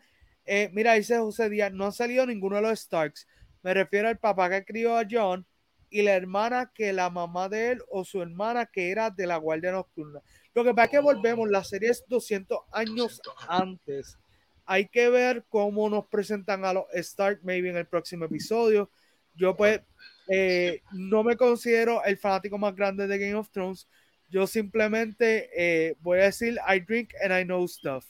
[0.50, 3.28] Eh, mira, dice José Díaz, no ha salido ninguno de los Starks.
[3.62, 5.46] Me refiero al papá que crió a John
[5.90, 9.36] y la hermana que la mamá de él o su hermana que era de la
[9.36, 10.22] Guardia Nocturna.
[10.54, 14.16] Lo que pasa es que volvemos, la serie es 200 años antes.
[14.64, 18.90] Hay que ver cómo nos presentan a los Stark, maybe en el próximo episodio.
[19.34, 19.82] Yo pues
[20.28, 23.86] eh, no me considero el fanático más grande de Game of Thrones.
[24.30, 28.06] Yo simplemente eh, voy a decir, I drink and I know stuff.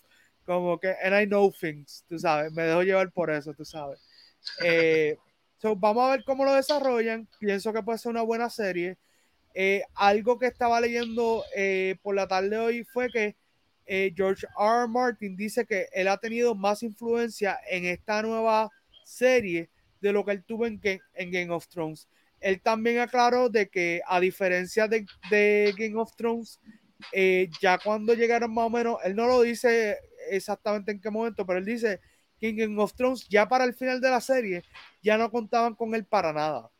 [0.49, 2.51] Como que, and I know things, tú sabes.
[2.53, 4.01] Me dejo llevar por eso, tú sabes.
[4.65, 5.15] Eh,
[5.59, 7.29] so, vamos a ver cómo lo desarrollan.
[7.39, 8.97] Pienso que puede ser una buena serie.
[9.95, 11.45] algo que estaba leyendo
[12.03, 13.37] por la tarde de hoy fue que
[13.91, 14.87] eh, George R.
[14.87, 18.71] Martin dice que él ha tenido más influencia en esta nueva
[19.03, 19.71] serie
[20.03, 22.07] de lo que él tuvo en, Game of Thrones.
[22.39, 25.07] Él también aclaró de que a diferencia de,
[25.77, 26.61] Game of Thrones,
[27.13, 29.97] eh, ya cuando llegaron más o menos, él no lo dice
[30.31, 32.01] exactamente en qué momento, pero él dice
[32.39, 34.63] que en of Thrones ya para el final de la serie
[35.03, 36.71] ya no contaban con él para nada.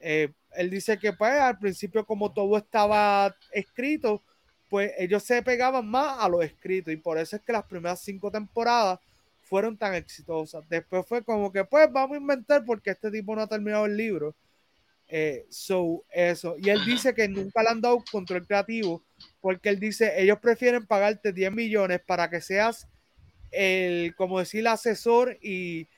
[0.00, 4.22] Eh, él dice que pues al principio como todo estaba escrito,
[4.68, 8.00] pues ellos se pegaban más a lo escrito y por eso es que las primeras
[8.00, 8.98] cinco temporadas
[9.44, 10.68] fueron tan exitosas.
[10.68, 13.96] Después fue como que, pues vamos a inventar porque este tipo no ha terminado el
[13.96, 14.34] libro.
[15.08, 16.56] Eh, so, eso.
[16.58, 19.04] Y él dice que nunca le han dado control creativo
[19.40, 22.88] porque él dice, ellos prefieren pagarte 10 millones para que seas
[23.50, 25.88] el, como decir, el asesor y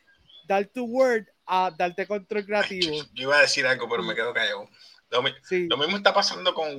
[0.47, 2.97] dar tu word a darte control creativo.
[3.14, 4.69] Yo iba a decir algo, pero me quedo callado.
[5.11, 6.77] Lo, lo mismo está pasando con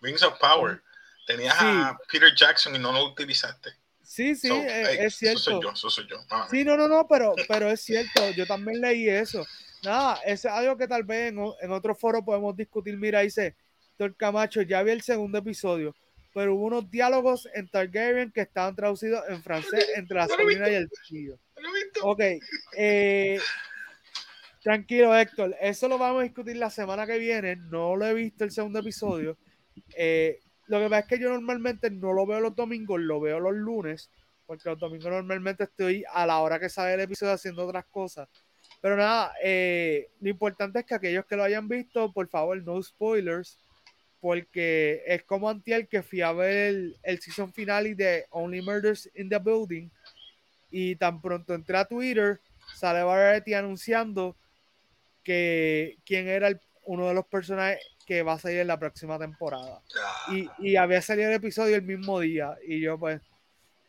[0.00, 0.82] Rings of Power.
[1.26, 3.70] Tenías a Peter Jackson y no lo utilizaste.
[4.02, 5.40] Sí, sí, eh, es, cierto.
[5.40, 6.16] Eso soy yo, eso soy yo.
[6.50, 8.30] Sí, no, no, no, pero, pero es cierto.
[8.30, 9.44] Yo también leí eso.
[9.86, 12.96] Nada, es algo que tal vez en, en otro foro podemos discutir.
[12.96, 13.56] Mira, dice
[13.96, 15.94] Tor Camacho, ya vi el segundo episodio,
[16.34, 20.74] pero hubo unos diálogos en Targaryen que estaban traducidos en francés entre la sobrina y
[20.74, 21.38] el tío.
[22.02, 22.20] Ok,
[22.76, 23.38] eh,
[24.62, 27.56] tranquilo Héctor, eso lo vamos a discutir la semana que viene.
[27.56, 29.38] No lo he visto el segundo episodio
[29.96, 33.38] eh, lo que pasa es que yo normalmente no lo veo los domingos, lo veo
[33.38, 34.10] los lunes,
[34.46, 38.28] porque los domingos normalmente estoy a la hora que sale el episodio haciendo otras cosas.
[38.86, 42.80] Pero nada, eh, lo importante es que aquellos que lo hayan visto, por favor, no
[42.80, 43.58] spoilers,
[44.20, 49.28] porque es como antiel que fui a ver el, season final de Only Murders in
[49.28, 49.90] the Building
[50.70, 52.38] y tan pronto entré a Twitter,
[52.76, 54.36] sale Variety anunciando
[55.24, 56.50] que quién era
[56.84, 59.82] uno de los personajes que va a salir en la próxima temporada.
[60.30, 62.56] Y, y, había salido el episodio el mismo día.
[62.64, 63.20] Y yo, pues,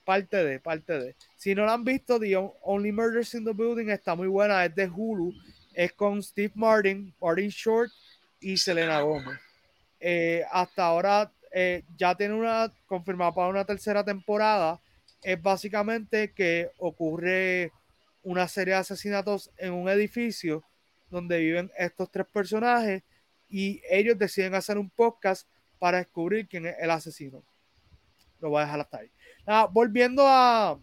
[0.08, 1.16] parte de, parte de.
[1.36, 4.64] Si no lo han visto, The Only Murders in the Building está muy buena.
[4.64, 5.34] Es de Hulu.
[5.74, 7.92] Es con Steve Martin, Martin Short
[8.40, 9.38] y Selena Gomez.
[10.00, 14.80] Eh, hasta ahora eh, ya tiene una confirmada para una tercera temporada.
[15.22, 17.74] Es básicamente que ocurre
[18.24, 20.64] una serie de asesinatos en un edificio
[21.10, 23.04] donde viven estos tres personajes
[23.50, 25.46] y ellos deciden hacer un podcast
[25.80, 27.44] para descubrir quién es el asesino.
[28.40, 29.12] Lo voy a dejar hasta ahí.
[29.72, 30.80] Volviendo a,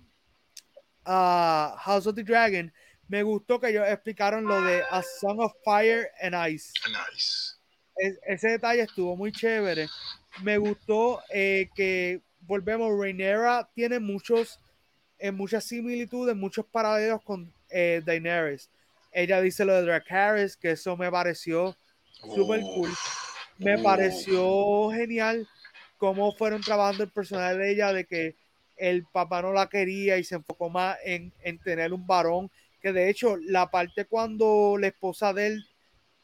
[1.05, 2.73] a House of the Dragon,
[3.09, 6.73] me gustó que ellos explicaron lo de A Song of Fire and Ice.
[8.27, 9.89] ese detalle estuvo muy chévere.
[10.43, 14.59] Me gustó eh, que, volvemos, Rhaenyra tiene muchos,
[15.19, 18.71] eh, muchas similitudes, muchos paralelos con eh, Daenerys
[19.13, 21.77] Ella dice lo de Drake Harris, que eso me pareció
[22.35, 22.91] súper cool.
[23.59, 25.47] Me pareció genial
[25.99, 28.37] cómo fueron trabajando el personaje de ella, de que
[28.77, 32.93] el papá no la quería y se enfocó más en, en tener un varón, que
[32.93, 35.67] de hecho la parte cuando la esposa de él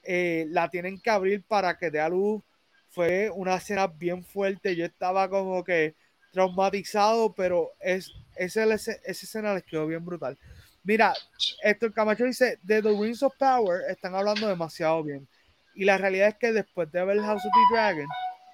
[0.03, 2.43] eh, la tienen que abrir para que dé a luz
[2.91, 4.75] fue una escena bien fuerte.
[4.77, 5.95] Yo estaba como que
[6.33, 10.37] traumatizado, pero es, esa, esa escena les quedó bien brutal.
[10.83, 11.15] Mira,
[11.63, 15.29] el Camacho dice, de The Rings of Power están hablando demasiado bien.
[15.75, 18.07] Y la realidad es que después de ver House of the Dragon,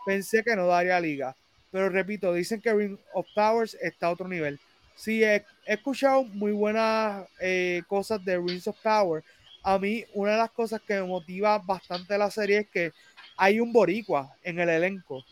[0.04, 1.36] pensé que no daría liga.
[1.70, 4.58] Pero repito, dicen que Ring of Powers está a otro nivel.
[4.94, 9.22] Sí, he, escuchado muy buenas eh, cosas de Rings of Power.
[9.62, 12.92] A mí, una de las cosas que me motiva bastante la serie es que
[13.36, 15.24] hay un boricua en el elenco.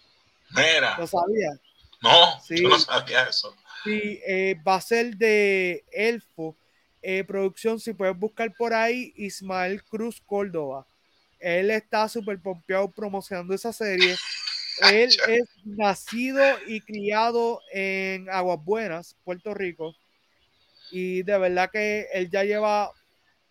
[0.51, 0.99] Mira.
[0.99, 1.59] ¿Lo sabías?
[2.03, 3.57] No, sí, yo no sabía eso.
[3.83, 6.57] Sí, eh, va a ser de Elfo.
[7.01, 10.87] Eh, producción, si puedes buscar por ahí, Ismael Cruz Córdoba.
[11.38, 14.16] Él está súper pompeado promocionando esa serie.
[14.82, 19.94] Él es nacido y criado en Aguas Buenas, Puerto Rico.
[20.90, 22.92] Y de verdad que él ya lleva,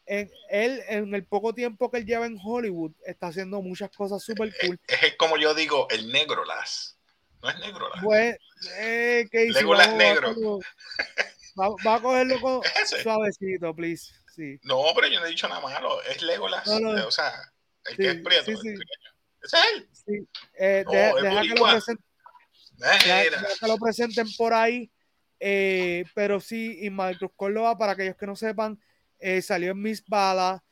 [0.05, 4.23] en, él en el poco tiempo que él lleva en Hollywood, está haciendo muchas cosas
[4.23, 4.79] súper cool.
[4.87, 6.97] Es, como yo digo, el negro las.
[7.41, 8.03] No es negro las.
[8.03, 8.37] Pues,
[8.77, 9.47] eh, ¿qué
[9.97, 10.59] negro.
[11.59, 12.61] Va, a cogerlo con
[13.03, 14.13] suavecito, please.
[14.35, 14.59] Sí.
[14.63, 16.01] No, pero yo no he dicho nada malo.
[16.03, 16.67] Es Legolas.
[16.67, 17.31] O sea,
[17.85, 18.45] el que es prieto.
[18.45, 18.73] Sí,
[19.43, 19.57] sí.
[19.57, 19.89] ¿Es él?
[19.91, 20.27] Sí.
[20.57, 22.05] Eh, deja, que lo presenten,
[23.59, 24.91] que lo presenten por ahí.
[25.45, 28.79] Eh, pero sí, y Marcos Córdoba, para aquellos que no sepan,
[29.19, 30.63] eh, salió en Miss Bala.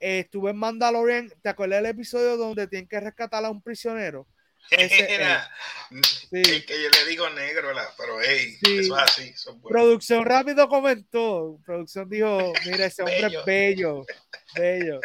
[0.00, 1.32] Eh, estuve en Mandalorian.
[1.40, 4.26] ¿Te acuerdas del episodio donde tienen que rescatar a un prisionero?
[4.70, 5.50] Ese, Era,
[6.02, 6.42] sí.
[6.42, 9.34] que yo le digo negro, pero hey, eso es así.
[9.66, 11.58] Producción rápido comentó.
[11.64, 14.04] Producción dijo: Mira, ese hombre es bello,
[14.54, 15.00] bello.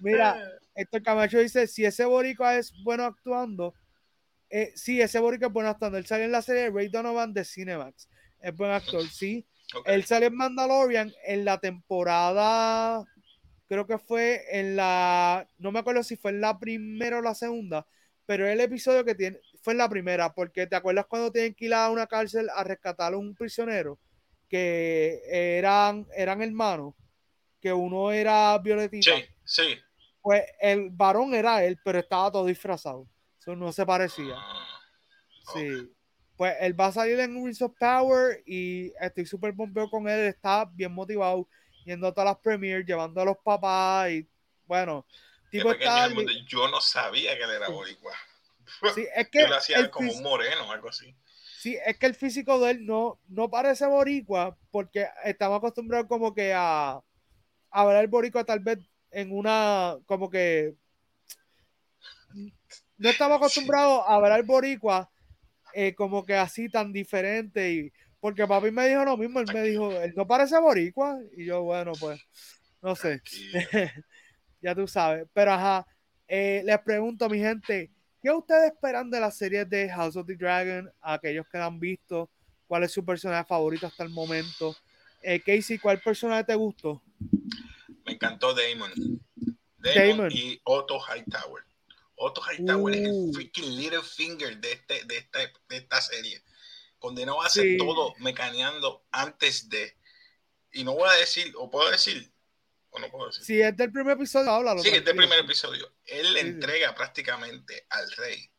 [0.00, 0.36] mira,
[0.74, 3.74] Héctor Camacho dice, si ese boricua es bueno actuando,
[4.48, 5.98] eh, sí, ese boricua es bueno actuando.
[5.98, 8.08] Él sale en la serie Ray Donovan de Cinemax.
[8.40, 9.46] Es buen actor, sí.
[9.86, 13.02] Él sale en Mandalorian en la temporada,
[13.66, 17.34] creo que fue en la, no me acuerdo si fue en la primera o la
[17.34, 17.86] segunda,
[18.26, 21.66] pero el episodio que tiene, fue en la primera, porque te acuerdas cuando tienen que
[21.66, 23.98] ir a una cárcel a rescatar a un prisionero
[24.46, 26.94] que eran, eran hermanos,
[27.62, 29.16] que uno era violetita.
[29.16, 29.78] Sí, sí
[30.22, 33.08] pues el varón era él, pero estaba todo disfrazado.
[33.38, 34.36] Eso no se parecía.
[35.52, 35.92] Sí.
[36.36, 40.20] Pues él va a salir en Rings of Power y estoy súper bombeo con él.
[40.20, 41.48] Está bien motivado,
[41.84, 44.28] yendo a todas las premiers, llevando a los papás y
[44.64, 45.04] bueno.
[45.50, 46.08] Tipo está,
[46.46, 48.14] yo no sabía que él era boricua.
[48.94, 51.14] Sí, es que yo lo hacía como un moreno algo así.
[51.58, 56.34] Sí, es que el físico de él no, no parece boricua porque estamos acostumbrados como
[56.34, 57.00] que a,
[57.70, 58.78] a ver el boricua tal vez
[59.12, 60.74] en una, como que
[62.98, 65.10] no estaba acostumbrado a ver al boricua
[65.74, 69.62] eh, como que así tan diferente y porque papi me dijo lo mismo, él me
[69.62, 72.20] dijo, él no parece boricua y yo, bueno, pues,
[72.80, 73.20] no sé,
[74.62, 75.86] ya tú sabes, pero ajá,
[76.28, 77.90] eh, les pregunto mi gente,
[78.22, 80.88] ¿qué ustedes esperan de la serie de House of the Dragon?
[81.00, 82.30] aquellos que la han visto,
[82.68, 84.76] ¿cuál es su personaje favorito hasta el momento?
[85.20, 87.02] Eh, Casey, ¿cuál personaje te gustó?
[88.12, 88.92] Me encantó Damon.
[89.78, 91.64] Damon, y Otto Hightower.
[92.14, 93.32] Otto Hightower es el uh.
[93.32, 96.42] freaking little finger de, este, de, esta, de esta serie.
[96.98, 99.96] Condenó a hacer todo mecaneando antes de.
[100.72, 102.30] Y no voy a decir, o puedo decir,
[102.90, 103.44] o no puedo decir.
[103.44, 104.82] Si es del primer episodio, háblalo.
[104.82, 105.90] Sí, es del primer episodio.
[106.04, 108.50] Él le entrega prácticamente al rey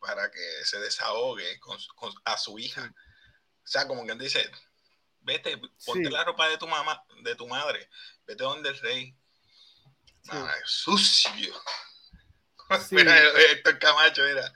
[0.00, 1.78] para que se desahogue con,
[2.24, 2.92] a su hija.
[3.62, 4.50] O sea, como que dice,
[5.22, 7.88] vete, ponte la ropa de tu mamá, de tu madre,
[8.26, 9.16] vete donde el rey.
[10.22, 10.36] Sí.
[10.64, 11.54] sucio.
[12.88, 12.94] Sí.
[12.94, 13.16] Mira,
[13.50, 14.52] Héctor Camacho era.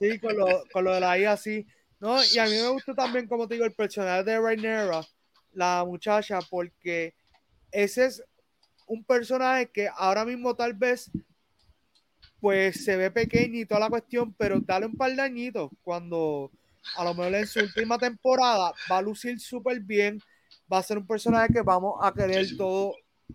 [0.00, 1.66] sí, con lo, con lo de la IA, sí.
[2.00, 5.06] No, y a mí me gusta también, como te digo, el personaje de Rhaenyra,
[5.52, 7.14] la muchacha, porque
[7.70, 8.24] ese es
[8.86, 11.10] un personaje que ahora mismo tal vez
[12.40, 16.50] pues se ve pequeño y toda la cuestión, pero dale un par de añitos cuando
[16.96, 20.20] a lo mejor en su última temporada va a lucir súper bien,
[20.72, 22.94] va a ser un personaje que vamos a querer todo,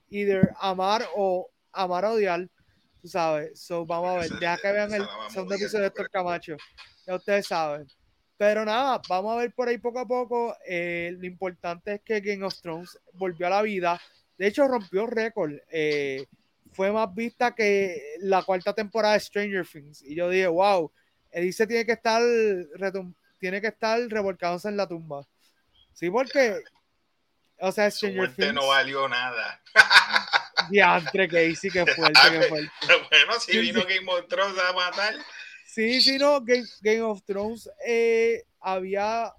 [0.09, 2.47] either amar o amar o odiar,
[3.01, 3.59] tú sabes.
[3.59, 6.57] So, vamos a ver, deja que vean el segundo episodio de Héctor Camacho,
[7.05, 7.87] ya ustedes saben.
[8.37, 10.55] Pero nada, vamos a ver por ahí poco a poco.
[10.67, 13.99] Eh, lo importante es que Game of Thrones volvió a la vida.
[14.37, 15.53] De hecho, rompió récord.
[15.71, 16.23] Eh,
[16.71, 20.03] fue más vista que la cuarta temporada de Stranger Things.
[20.03, 20.91] Y yo dije, wow,
[21.33, 22.21] dice tiene que estar
[23.39, 25.27] tiene que estar revolcándose en la tumba.
[25.93, 26.61] Sí, porque.
[27.59, 29.61] O sea, Su muerte no valió nada.
[30.69, 32.71] Diantre, Casey, que fuerte, que fuerte.
[32.85, 35.15] Bueno, si vino Game of Thrones a matar.
[35.65, 39.31] Sí, sí, no, Game, of Thrones eh, había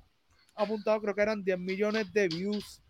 [0.55, 2.83] apuntado, creo que eran 10 millones de views,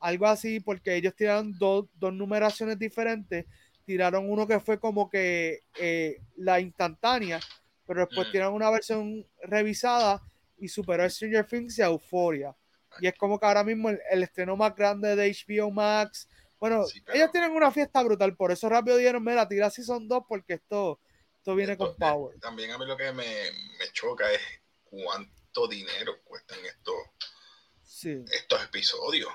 [0.00, 3.46] algo así, porque ellos tiraron dos, dos numeraciones diferentes.
[3.84, 7.40] Tiraron uno que fue como que eh, la instantánea,
[7.86, 8.32] pero después mm.
[8.32, 10.20] tiraron una versión revisada
[10.60, 12.54] y superó a Stranger Things y a Euphoria.
[13.00, 16.28] Y es como que ahora mismo el, estreno más grande de HBO Max.
[16.58, 20.54] Bueno, ellos tienen una fiesta brutal, por eso rápido dieron, mira, tira son dos porque
[20.54, 21.00] esto,
[21.38, 22.38] esto viene con power.
[22.38, 23.24] También a mí lo que me,
[23.78, 24.40] me choca es
[24.84, 26.96] cuánto dinero cuestan estos,
[28.30, 29.30] estos episodios.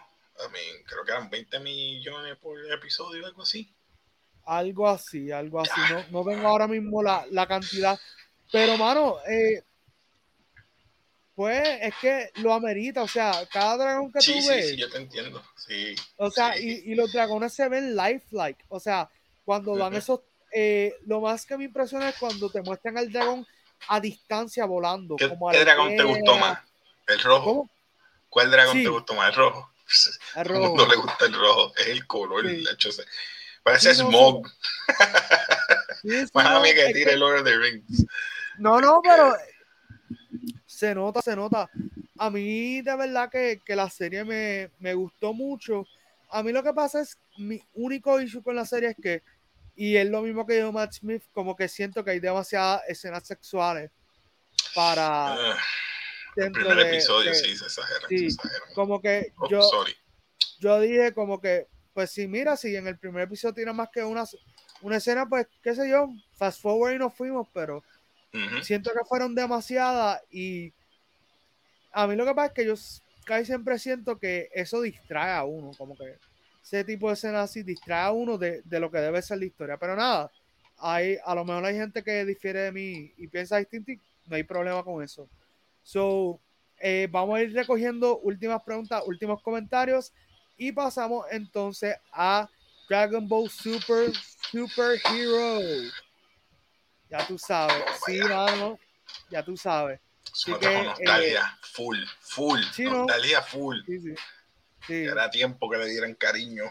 [0.46, 3.74] A mí, creo que eran 20 millones por episodio, algo así.
[4.44, 5.82] Algo así, algo así.
[5.90, 7.98] No, no vengo ahora mismo la, la cantidad.
[8.52, 9.64] Pero, mano, eh,
[11.36, 14.70] pues es que lo amerita, o sea, cada dragón que tú ves.
[14.70, 15.96] Sí, yo te entiendo, sí.
[16.16, 19.10] O sea, y, y, los dragones se ven lifelike, o sea,
[19.44, 20.22] cuando dan esos.
[20.58, 23.46] Eh, lo más que me impresiona es cuando te muestran al dragón
[23.90, 25.18] a distancia volando.
[25.18, 26.60] ¿Qué, dragón te gustó más?
[27.08, 27.70] ¿El rojo?
[28.30, 29.30] ¿Cuál dragón te gustó más?
[29.30, 29.72] ¿El rojo?
[30.36, 30.78] El rojo.
[30.78, 32.66] No le gusta el rojo, es el color, el.
[33.64, 34.48] Parece Smog.
[36.34, 38.06] Más a mí que tire el Lord of the Rings.
[38.60, 39.36] No, no, pero
[40.76, 41.70] se nota, se nota.
[42.18, 45.86] A mí de verdad que, la serie me, gustó mucho.
[46.30, 49.24] A mí lo que pasa es, mi único issue con la serie es que,
[49.76, 53.26] y es lo mismo que dijo Matt Smith, como que siento que hay demasiadas escenas
[53.26, 53.92] sexuales
[54.74, 55.36] para...
[55.36, 58.08] Uh, el episodio sí se exagera.
[58.74, 59.62] Como que oh, yo,
[60.60, 64.04] yo dije como que, pues si mira, si en el primer episodio tiene más que
[64.04, 64.26] una,
[64.82, 67.82] una escena, pues qué sé yo, fast forward y nos fuimos, pero
[68.62, 70.74] Siento que fueron demasiadas y
[71.92, 72.74] a mí lo que pasa es que yo
[73.26, 76.18] casi siempre siento que eso distrae a uno, como que
[76.62, 79.78] ese tipo de escenas así distrae a uno de, lo que debe ser la historia.
[79.78, 80.32] Pero nada,
[80.78, 84.36] hay, a lo mejor hay gente que difiere de mí y piensa distinto y no
[84.36, 85.30] hay problema con eso.
[85.84, 86.40] So,
[86.80, 90.12] eh, vamos a ir recogiendo últimas preguntas, últimos comentarios
[90.58, 92.50] y pasamos entonces a
[92.90, 94.12] Dragon Ball Super
[94.52, 95.00] Super.
[97.10, 97.84] Ya tú sabes.
[98.06, 98.80] Sí, mano.
[99.30, 100.00] Ya tú sabes.
[100.32, 102.60] Así que, nostalgia, eh, full, full.
[102.74, 103.78] Sí, nostalgia full.
[103.86, 104.16] Sí, sí.
[104.88, 104.94] sí.
[104.94, 106.66] Era tiempo que le dieran cariño.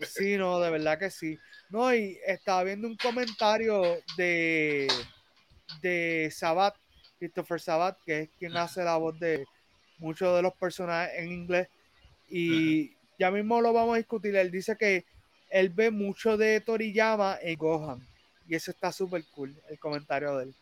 [0.00, 1.38] Sí, no, de verdad que sí.
[1.70, 3.82] No, y estaba viendo un comentario
[4.16, 4.88] de,
[5.80, 6.76] de Sabat,
[7.18, 9.46] Christopher Sabat, que es quien hace la voz de
[9.98, 11.68] muchos de los personajes en inglés.
[12.28, 14.36] Y ya mismo lo vamos a discutir.
[14.36, 15.04] Él dice que
[15.48, 18.09] él ve mucho de Toriyama en Gohan.
[18.50, 20.54] Y eso está súper cool, el comentario de él.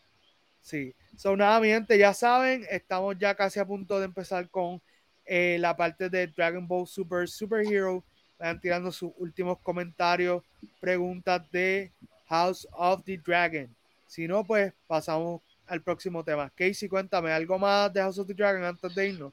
[0.61, 0.95] Sí.
[1.17, 4.83] son nada, mi gente, ya saben, estamos ya casi a punto de empezar con
[5.25, 8.05] eh, la parte de Dragon Ball Super Superhero.
[8.39, 10.43] Vayan tirando sus últimos comentarios,
[10.79, 11.91] preguntas de
[12.27, 13.75] House of the Dragon.
[14.07, 16.53] Si no, pues pasamos al próximo tema.
[16.55, 19.33] Casey, cuéntame algo más de House of the Dragon antes de irnos.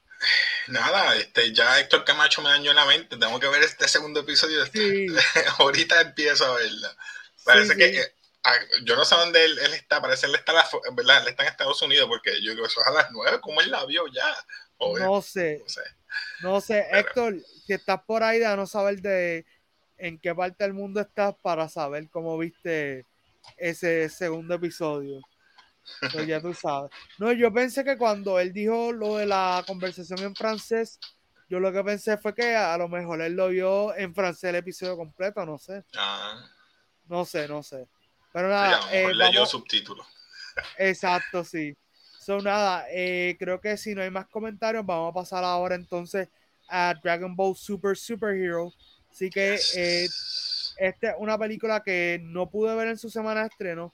[0.69, 3.17] Nada, este, ya Héctor Camacho me dañó en la mente.
[3.17, 4.65] Tengo que ver este segundo episodio.
[4.67, 5.07] Sí.
[5.59, 6.95] Ahorita empiezo a verla.
[7.43, 8.24] Parece que Ah,
[8.83, 10.53] yo no sé dónde él, está, parece que él está,
[10.93, 11.21] ¿verdad?
[11.21, 13.71] Él está en Estados Unidos porque yo digo, eso es a las nueve, ¿cómo él
[13.71, 14.35] la vio ya?
[14.79, 15.63] no sé,
[16.41, 17.35] no sé, Héctor,
[17.65, 19.45] si estás por ahí, no saber de
[19.97, 23.05] en qué parte del mundo estás para saber cómo viste
[23.57, 25.21] ese segundo episodio.
[26.11, 26.89] Pues ya tú sabes.
[27.19, 30.99] No, yo pensé que cuando él dijo lo de la conversación en francés,
[31.47, 34.55] yo lo que pensé fue que a lo mejor él lo vio en francés el
[34.55, 35.83] episodio completo, no sé.
[35.95, 36.43] Ah.
[37.07, 37.87] No sé, no sé.
[38.35, 38.81] Pero nada.
[38.91, 40.05] Eh, leyó subtítulos.
[40.77, 41.73] Exacto, sí.
[42.19, 46.27] So nada, eh, creo que si no hay más comentarios, vamos a pasar ahora entonces
[46.67, 48.73] a Dragon Ball Super Superhero.
[49.09, 50.09] Así que eh,
[50.75, 53.93] esta es una película que no pude ver en su semana de estreno.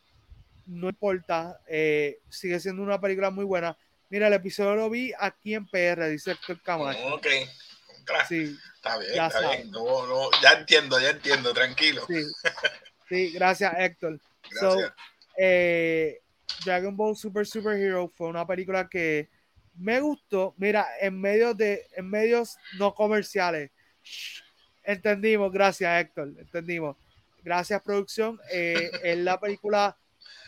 [0.66, 3.78] No importa, eh, sigue siendo una película muy buena.
[4.10, 7.14] Mira, el episodio lo vi aquí en PR, dice Héctor Camacho.
[7.14, 7.28] Ok,
[8.28, 9.70] sí, está bien, ya está bien.
[9.70, 12.08] No, no, ya entiendo, ya entiendo, tranquilo.
[12.08, 12.24] Sí,
[13.08, 14.20] sí gracias Héctor.
[14.60, 14.78] So,
[15.38, 16.22] eh,
[16.66, 19.30] Dragon Ball Super Superhero fue una película que
[19.76, 20.54] me gustó.
[20.58, 23.72] Mira, en medios de, en medios no comerciales.
[24.84, 26.98] Entendimos, gracias Héctor, entendimos.
[27.44, 28.40] Gracias producción.
[28.52, 29.98] Eh, es la película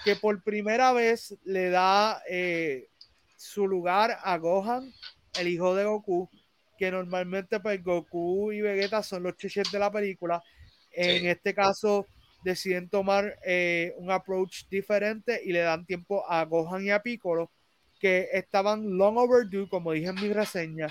[0.03, 2.89] que por primera vez le da eh,
[3.37, 4.91] su lugar a Gohan,
[5.39, 6.29] el hijo de Goku,
[6.77, 10.43] que normalmente pues Goku y Vegeta son los chiches de la película.
[10.91, 12.07] En este caso,
[12.43, 17.51] deciden tomar eh, un approach diferente y le dan tiempo a Gohan y a Piccolo,
[17.99, 20.87] que estaban long overdue, como dije en mi reseña.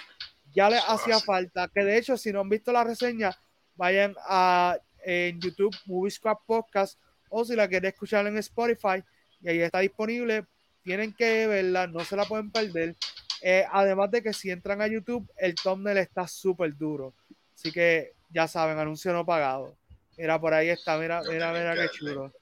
[0.54, 3.36] Ya les hacía falta, que de hecho, si no han visto la reseña,
[3.76, 6.98] vayan a en YouTube, Movie Squad Podcast,
[7.28, 9.02] o si la quieren escuchar en Spotify,
[9.40, 10.46] y ahí está disponible.
[10.82, 12.96] Tienen que verla, no se la pueden perder.
[13.42, 17.14] Eh, además de que si entran a YouTube, el thumbnail está súper duro.
[17.54, 19.76] Así que ya saben, anuncio no pagado.
[20.22, 22.32] Mira, por ahí está, mira, mira, mira qué chulo.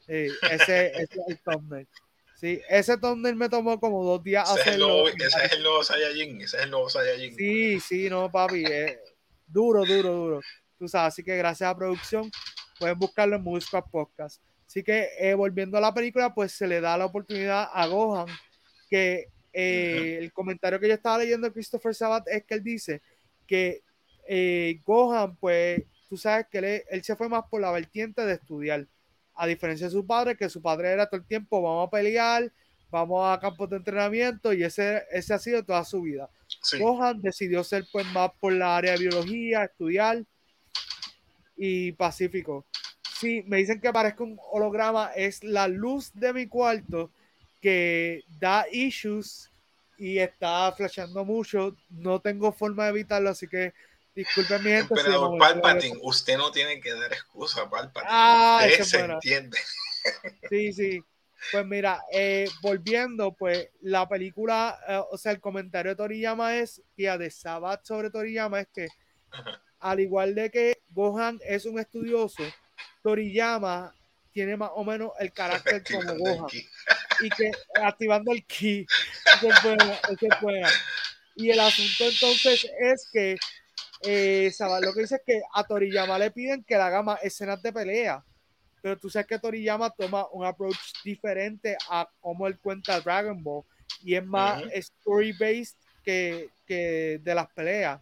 [0.00, 1.86] Sí, ese, ese, es el thumbnail.
[2.34, 5.06] Sí, ese thumbnail me tomó como dos días ese hacerlo.
[5.06, 7.36] Es ese es el nuevo Saiyajin, ese es el nuevo Saiyajin.
[7.36, 8.64] Sí, sí, no, papi,
[9.46, 10.40] duro, duro, duro.
[10.76, 12.28] Tú sabes, así que gracias a producción
[12.76, 14.42] pueden buscarlo en Movie Podcast.
[14.66, 18.26] Así que eh, volviendo a la película, pues se le da la oportunidad a Gohan
[18.90, 23.00] que eh, el comentario que yo estaba leyendo de Christopher Sabat es que él dice
[23.46, 23.84] que
[24.26, 28.86] eh, Gohan, pues tú sabes que él, se fue más por la vertiente de estudiar,
[29.34, 32.50] a diferencia de su padre, que su padre era todo el tiempo, vamos a pelear,
[32.90, 36.28] vamos a campos de entrenamiento y ese, ese ha sido toda su vida.
[36.78, 40.24] Gohan decidió ser pues más por la área de biología, estudiar
[41.56, 42.64] y pacífico.
[43.18, 47.10] Sí, me dicen que parezca un holograma, es la luz de mi cuarto
[47.60, 49.50] que da issues
[49.98, 51.76] y está flasheando mucho.
[51.90, 53.74] No tengo forma de evitarlo, así que
[54.18, 54.94] disculpen mi gente.
[54.94, 58.10] Emperador Palpatine, usted no tiene que dar excusa, Palpatine.
[58.10, 59.58] Ah, se entiende.
[60.50, 61.00] Sí, sí.
[61.52, 66.82] Pues mira, eh, volviendo, pues la película, eh, o sea, el comentario de Toriyama es,
[66.96, 68.88] tía, de Sabat sobre Toriyama es que,
[69.78, 72.42] al igual de que Gohan es un estudioso,
[73.02, 73.94] Toriyama
[74.32, 76.48] tiene más o menos el carácter como Gohan.
[77.20, 78.84] Y que activando el ki,
[81.36, 83.36] Y el asunto entonces es que
[84.02, 87.62] eh, lo que dice es que a Toriyama le piden que le haga más escenas
[87.62, 88.24] de pelea.
[88.80, 93.64] Pero tú sabes que Toriyama toma un approach diferente a cómo él cuenta Dragon Ball.
[94.02, 98.00] Y es más story-based que, que de las peleas.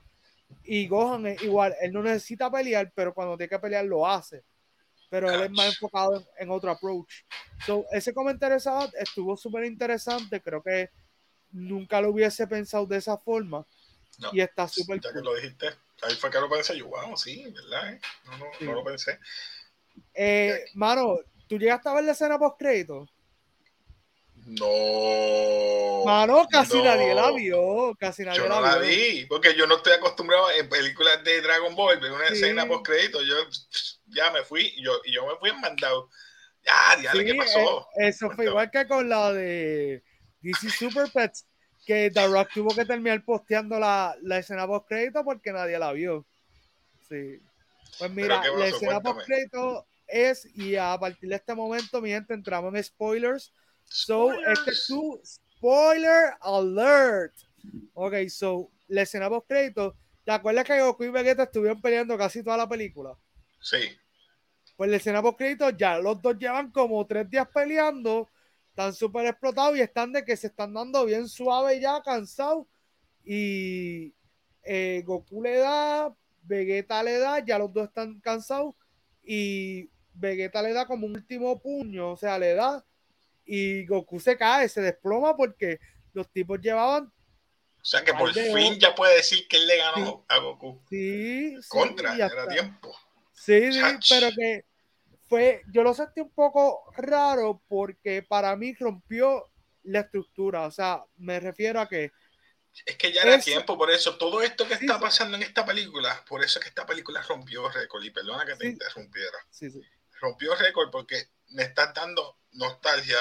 [0.65, 4.45] Y Gohan es igual, él no necesita pelear, pero cuando tiene que pelear lo hace
[5.09, 7.25] pero él es más enfocado en, otro approach.
[7.65, 8.59] So, ese comentario
[8.99, 10.91] estuvo súper interesante, creo que
[11.53, 13.65] nunca lo hubiese pensado de esa forma
[14.33, 15.69] y está súper Ya que lo dijiste,
[16.03, 17.93] ahí fue que lo pensé yo, wow, sí, ¿verdad?
[17.93, 18.01] Eh?
[18.25, 19.19] No, no, no lo pensé.
[20.15, 21.19] Eh, mano,
[21.49, 23.09] ¿tú llegaste a ver la escena post crédito?
[24.47, 26.05] No.
[26.05, 27.97] Mano, casi nadie la vio.
[27.99, 31.75] Casi nadie yo no la, vi, porque yo no estoy acostumbrado en películas de Dragon
[31.75, 33.21] Ball, ver una escena post crédito.
[33.23, 33.35] Yo
[34.07, 36.09] ya me fui, yo, yo me fui en mandado.
[36.65, 37.89] Ya, ya, ¿qué pasó?
[37.97, 40.05] Eh, eso fue igual que con la de
[40.43, 41.45] DC Super Pets,
[41.87, 45.93] que The Rock tuvo que terminar posteando la, la escena post crédito porque nadie la
[45.93, 46.27] vio.
[47.09, 47.41] Sí.
[47.99, 52.35] Pues mira, la escena post crédito es, y a partir de este momento, mi gente,
[52.35, 53.53] entramos en spoilers
[53.89, 57.35] So, este es tu spoiler alert.
[57.95, 59.97] Ok, so, la escena post crédito.
[60.25, 63.17] ¿Te acuerdas que Goku y Vegeta estuvieron peleando casi toda la película?
[63.61, 63.97] Sí.
[64.77, 68.29] Pues la escena post crédito ya los dos llevan como tres días peleando.
[68.77, 72.67] Están súper explotados y están de que se están dando bien suave ya, cansados.
[73.25, 74.15] Y
[74.63, 78.75] eh, Goku le da, Vegeta le da, ya los dos están cansados.
[79.23, 82.85] Y Vegeta le da como un último puño, o sea, le da
[83.47, 85.79] y Goku se cae, se desploma porque
[86.13, 87.05] los tipos llevaban.
[87.07, 90.83] O sea que por fin ya puede decir que él le ganó a Goku.
[90.91, 92.95] Sí, Contra, era tiempo.
[93.33, 94.67] Sí, sí, pero que
[95.29, 99.51] fue, yo lo sentí un poco raro porque para mí rompió
[99.83, 100.67] la estructura.
[100.67, 102.13] O sea, me refiero a que.
[102.85, 106.23] Es que ya era tiempo, por eso todo esto que está pasando en esta película,
[106.29, 108.05] por eso es que esta película rompió récord.
[108.05, 109.39] Y perdona que te interrumpiera.
[110.21, 113.19] Rompió récord porque me estás dando nostalgia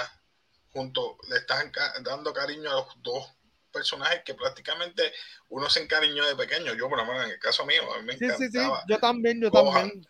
[0.72, 1.66] junto, le estás
[2.02, 3.34] dando cariño a los dos
[3.72, 5.14] personajes que prácticamente
[5.50, 6.74] uno se encariñó de pequeño.
[6.74, 8.84] Yo, por lo menos, en el caso mío, a mí me encantaba.
[8.88, 10.06] Yo también, yo también.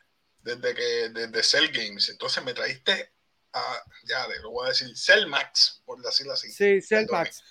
[0.45, 2.07] Desde que, desde Cell Games.
[2.09, 3.11] Entonces me trajiste
[3.51, 6.51] a, ya, lo voy a decir, Cell Max, por decirlo así.
[6.51, 7.43] Sí, Cell Max.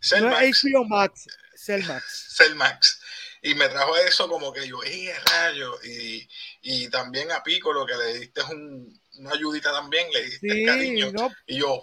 [0.00, 0.64] Cell Max.
[0.86, 1.26] Max,
[1.56, 2.34] Cell Max.
[2.36, 3.00] Cell Max.
[3.40, 5.78] Y me trajo eso como que yo, ¡eh, rayo!
[5.82, 6.28] Y,
[6.60, 11.10] y también a Pico lo que le diste un, una ayudita también, le diste cariño.
[11.46, 11.82] Y yo,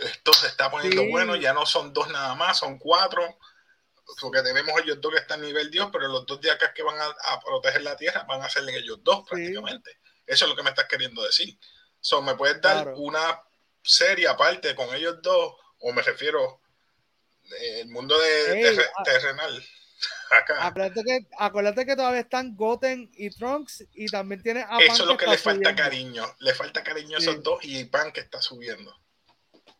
[0.00, 3.38] esto se está poniendo bueno, ya no son dos nada más, son cuatro,
[4.20, 6.96] porque tenemos ellos dos que están a nivel Dios, pero los dos días que van
[6.98, 9.98] a, proteger la tierra van a ser ellos dos prácticamente.
[10.26, 11.58] Eso es lo que me estás queriendo decir.
[12.00, 13.42] So, ¿Me puedes dar una
[13.82, 15.54] serie aparte con ellos dos?
[15.80, 16.60] O me refiero
[17.60, 19.02] el mundo de ah.
[19.04, 19.64] terrenal.
[20.60, 25.08] Acuérdate que, acuérdate que todavía están Goten y Trunks y también tiene a Eso es
[25.08, 26.24] lo que, le falta cariño.
[26.40, 28.94] Le falta cariño a esos dos y Pan que está subiendo.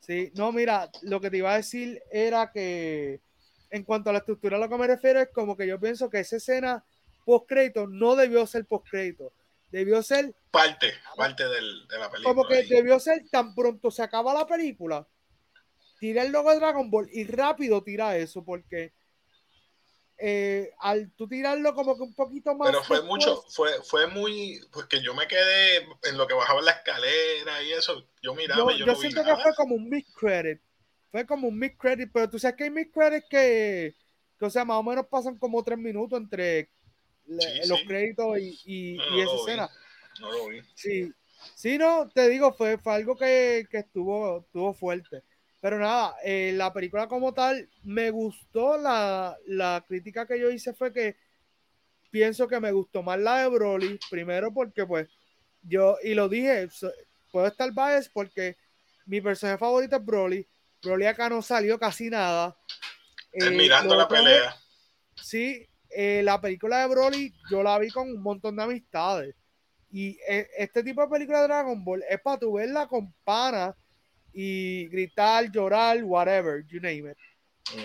[0.01, 3.21] Sí, no, mira, lo que te iba a decir era que
[3.77, 6.21] en cuanto a la estructura, lo que me refiero es como que yo pienso que
[6.21, 6.85] esa escena
[7.25, 9.33] post crédito no debió ser post crédito.
[9.71, 12.35] debió ser parte, parte del, de la película.
[12.35, 15.07] como que debió ser tan pronto se acaba la película,
[16.01, 18.93] tira el logo de Dragon Ball y rápido tira eso, porque
[20.19, 22.71] eh, al tú tirarlo como que un poquito más.
[22.71, 26.71] Pero fue mucho, fue, fue muy, porque yo me quedé en lo que bajaba la
[26.71, 29.43] escalera y eso, yo miraba yo, y yo, yo no vi siento que nada.
[29.43, 30.61] fue como un mid-credit.
[31.11, 33.95] Fue como un mid-credit, pero tú sabes que hay mid-credits que,
[34.39, 36.69] que, o sea, más o menos pasan como tres minutos entre
[37.27, 37.87] le- Sí, los sí.
[37.87, 39.71] créditos y, y, No, y no esa escena.
[40.21, 40.61] No lo vi.
[40.75, 41.13] Sí,
[41.55, 45.23] sí, no, te digo, fue, fue algo que, que estuvo, estuvo fuerte.
[45.61, 48.77] Pero nada, eh, la película como tal, me gustó.
[48.79, 51.17] La, la crítica que yo hice fue que
[52.11, 53.99] pienso que me gustó más la de Broly.
[54.11, 55.09] Primero porque, pues,
[55.63, 56.93] yo, y lo dije, so-
[57.33, 58.57] puedo estar biased porque
[59.07, 60.49] mi personaje favorito es Broly.
[60.83, 62.57] Broly acá no salió casi nada.
[63.33, 64.57] Eh, mirando la otro pelea.
[65.15, 69.35] Sí, eh, la película de Broly yo la vi con un montón de amistades.
[69.91, 73.75] Y eh, este tipo de película de Dragon Ball es para tu verla con pana
[74.33, 77.17] y gritar, llorar, whatever, you name it.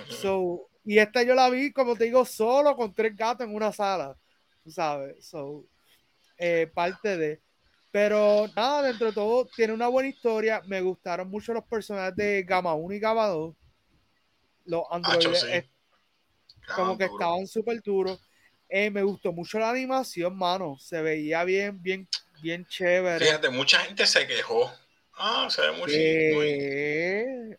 [0.10, 3.72] So, y esta yo la vi, como te digo, solo con tres gatos en una
[3.72, 4.18] sala,
[4.68, 5.26] sabes.
[5.26, 5.66] So,
[6.38, 7.42] eh, parte de.
[7.92, 10.62] Pero nada, dentro de todo, tiene una buena historia.
[10.66, 13.56] Me gustaron mucho los personajes de Gama 1 y Gama 2.
[14.66, 15.70] Los androides sí.
[16.74, 18.20] como que estaban súper duros.
[18.70, 20.78] Eh, me gustó mucho la animación, mano.
[20.80, 22.08] Se veía bien, bien,
[22.42, 23.26] bien chévere.
[23.26, 24.72] Fíjate, mucha gente se quejó.
[25.24, 25.80] Ah, se ve muy,
[26.34, 27.58] muy- Eh.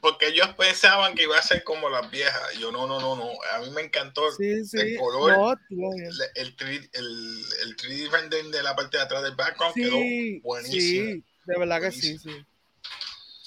[0.00, 2.54] Porque ellos pensaban que iba a ser como las viejas.
[2.58, 3.30] Yo, no, no, no, no.
[3.52, 4.78] A mí me encantó Sí, sí.
[4.78, 6.06] el color, No, bien.
[6.06, 6.12] el,
[6.46, 10.42] el, 3D el, el 3D rendering de la parte de atrás del background Sí, quedó
[10.42, 10.80] buenísimo.
[11.12, 12.44] sí, de verdad que sí, sí.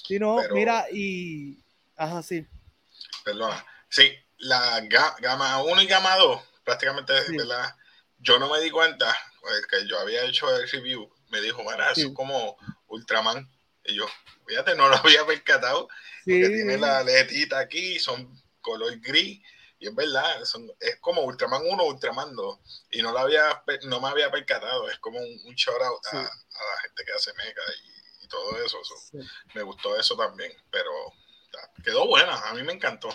[0.06, 1.58] Sí, no, Pero- mira, y.
[1.96, 2.46] Ajá, sí.
[3.24, 3.64] Perdona.
[3.90, 7.36] Sí, la ga- gama 1 y gama 2, prácticamente, Sí.
[7.36, 7.74] ¿verdad?
[8.20, 11.90] Yo no me di cuenta, pues, que yo había hecho el review, me dijo, mira,
[11.92, 12.56] eso es como
[12.88, 13.48] Ultraman.
[13.84, 14.06] Y yo,
[14.46, 15.88] fíjate, no lo había percatado,
[16.24, 18.30] Sí, porque tiene la aletita aquí, son
[18.60, 19.40] color gris,
[19.78, 22.58] y es verdad, son, es como Ultraman 1 Ultraman 2,
[22.90, 26.10] y no, lo había, no me había percatado, es como un, un shout out a,
[26.10, 26.16] Sí.
[26.16, 26.20] a
[26.74, 28.78] la gente que hace mecha y, y todo eso.
[28.84, 29.18] so, Sí.
[29.54, 30.90] me gustó eso también, pero
[31.50, 33.08] ta, quedó buena, a mí me encantó.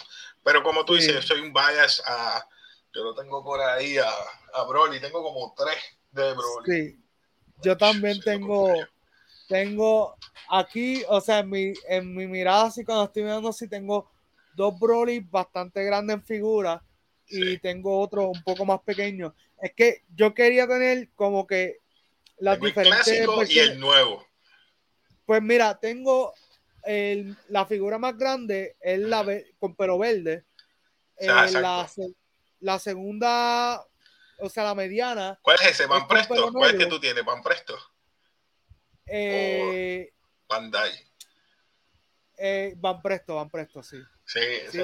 [0.43, 2.47] Pero como tú dices, yo soy un bias a,
[2.93, 4.09] yo lo tengo por ahí a,
[4.53, 5.77] a Broly, tengo como tres
[6.11, 6.65] de Broly.
[6.91, 6.99] Sí.
[7.61, 8.73] Yo también tengo.
[9.47, 10.15] Tengo
[10.49, 14.09] aquí, o sea, en mi, en mi mirada, así cuando estoy mirando así, tengo
[14.55, 16.83] dos Broly bastante grandes en figura
[17.27, 19.33] y tengo otro un poco más pequeño.
[19.61, 21.79] Es que yo quería tener como que
[22.37, 24.25] las Tengo el diferentes clásico y el nuevo.
[25.25, 26.33] Pues mira, tengo
[26.83, 29.25] el- la figura más grande, es la
[29.59, 30.45] con pelo verde.
[31.17, 31.51] Eh,
[32.59, 33.85] la, segunda,
[34.39, 35.83] o sea, la mediana, ¿Cuál es ese?
[35.83, 36.51] Es ¿Van con Presto?
[36.51, 37.23] ¿Cuál es que tú tienes?
[37.23, 37.77] ¿Van Presto?
[39.05, 40.13] Eh,
[40.47, 40.91] Bandai.
[42.37, 43.97] eh, van presto, van presto, sí.
[44.25, 44.39] Sí,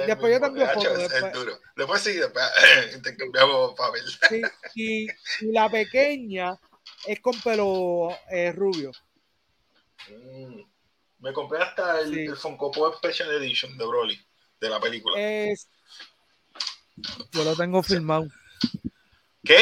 [0.06, 1.58] después yo tengo fotos, ese es después- duro.
[1.76, 2.44] Después sí, después
[2.94, 4.02] intercambiamos papel.
[4.28, 4.42] Sí,
[4.74, 5.06] y,
[5.40, 6.58] y la pequeña
[7.06, 8.92] es con pelo eh, rubio.
[10.08, 10.62] Mm.
[11.20, 12.20] Me compré hasta el, Sí.
[12.26, 14.26] el Funko Pop Special Edition de Broly,
[14.60, 15.20] de la película.
[15.20, 15.68] Es,
[17.32, 18.26] yo lo tengo filmado.
[19.44, 19.58] ¿Qué?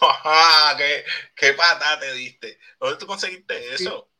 [0.00, 2.58] ¡Ja, ¿Qué, qué pata te diste?
[2.78, 4.10] ¿Dónde tú conseguiste eso?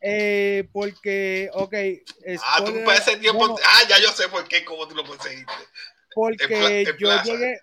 [0.00, 1.74] Eh, porque, ok.
[2.42, 3.38] ah, tú para ese tiempo.
[3.38, 5.52] bueno, ah, ya yo sé por qué, cómo tú lo conseguiste.
[6.14, 7.60] porque en pla- en yo llegué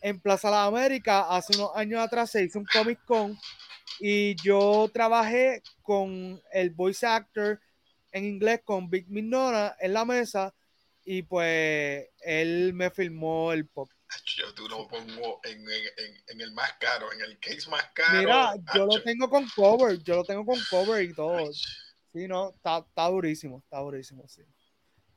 [0.00, 3.38] en Plaza de las Américas hace unos años atrás, se hizo un Comic Con
[4.00, 7.60] y yo trabajé con el voice actor
[8.12, 10.54] en inglés con Big Minona en la mesa
[11.04, 13.88] y pues él me filmó el pop.
[14.36, 18.18] Yo tú lo pongo en, en- en- el más caro, en el case más caro.
[18.18, 21.50] Mira, yo lo tengo con cover, yo lo tengo con cover y todo.
[22.12, 24.42] Sí, no, está, está durísimo, está durísimo, sí.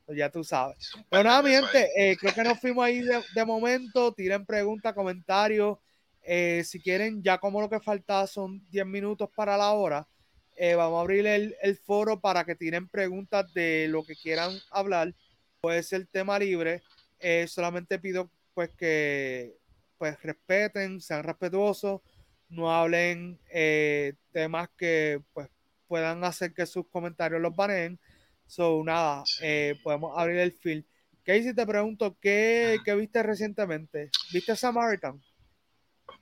[0.08, 0.78] Ya tú sabes.
[1.10, 4.14] Pero nada, mi gente, eh, creo que nos fuimos ahí de, de momento.
[4.14, 5.78] Tiren preguntas, comentarios.
[6.22, 10.08] Eh, si quieren, ya como lo que falta son 10 minutos para la hora,
[10.56, 14.58] eh, vamos a abrir el, el foro para que tiren preguntas de lo que quieran
[14.72, 15.14] hablar.
[15.60, 16.82] Puede ser tema libre.
[17.20, 19.56] Eh, solamente pido pues que
[20.00, 22.02] pues respeten, sean respetuosos,
[22.50, 25.48] no hablen eh, temas que pues
[25.88, 28.00] puedan hacer que sus comentarios los baneen.
[28.48, 30.84] So, nada, eh, podemos abrir el field.
[31.24, 34.10] Casey, te pregunto, ¿qué, qué viste recientemente?
[34.34, 35.22] ¿Viste Samaritan?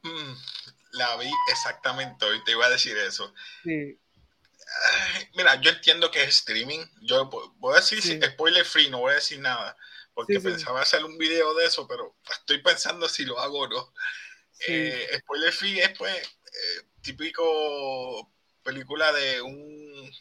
[0.03, 0.33] Mm,
[0.91, 3.33] la vi exactamente hoy, te iba a decir eso.
[3.63, 3.97] Sí,
[5.35, 6.83] Mira, yo entiendo que es streaming.
[7.01, 8.19] Yo vo- voy a decir Sí.
[8.21, 9.77] spoiler free, no voy a decir nada.
[10.15, 13.67] Porque Sí, pensaba hacer un video de eso, pero estoy pensando si lo hago o
[13.67, 13.93] no.
[14.67, 16.15] Eh, spoiler free es pues
[17.01, 20.11] típico película de un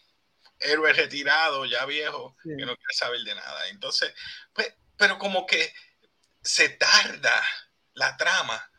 [0.61, 3.68] héroe retirado, ya viejo, que no quiere saber de nada.
[3.68, 4.12] Entonces,
[4.53, 5.72] pues, pero como que
[6.42, 7.42] se tarda
[7.95, 8.70] la trama.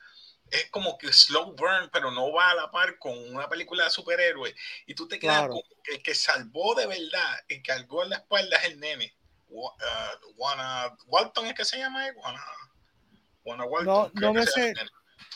[0.51, 3.89] Es como que slow burn, pero no va a la par con una película de
[3.89, 4.53] superhéroes.
[4.85, 8.17] Y tú te quedas con el que salvó de verdad, el que cargó en la
[8.17, 9.17] espalda es el nene.
[9.55, 12.05] Uh, Walton es que se llama,
[13.45, 13.85] Walton.
[13.85, 14.73] No, no me sé,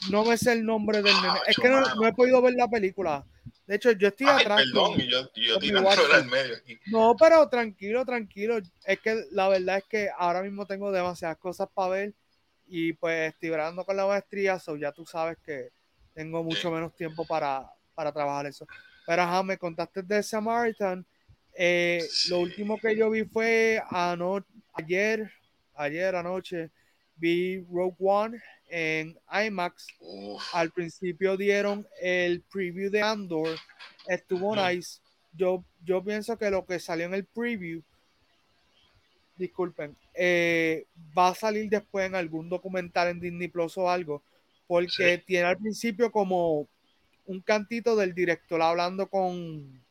[0.10, 1.40] no me sé el nombre del nene.
[1.48, 3.26] Es que no, he podido ver la película.
[3.66, 4.64] De hecho, yo estoy atrás.
[4.64, 6.80] Perdón, yo, yo medio aquí.
[6.88, 8.58] No, pero tranquilo, tranquilo.
[8.84, 12.14] Es que la verdad es que ahora mismo tengo demasiadas cosas para ver
[12.66, 15.70] y pues estoy hablando con la maestría, so ya tú sabes que
[16.14, 18.68] tengo mucho menos tiempo para, para trabajar eso.
[19.06, 21.06] Pero ajá, me contaste de Samaritan.
[21.62, 25.30] Eh, lo último que yo vi fue ayer,
[25.76, 26.70] ayer anoche,
[27.18, 29.88] vi Rogue One en IMAX.
[30.54, 33.58] Al principio dieron el preview de Andor,
[34.08, 35.02] estuvo nice.
[35.34, 37.82] Yo, yo pienso que lo que salió en el preview,
[39.36, 40.86] disculpen, eh,
[41.18, 44.24] va a salir después en algún documental en Disney Plus o algo,
[44.66, 46.70] porque tiene al principio como
[47.26, 49.82] un cantito del director hablando con,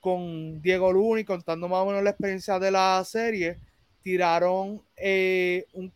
[0.00, 3.58] con Diego Luna y contando más o menos la experiencia de la serie.
[4.02, 5.92] Tiraron eh, un,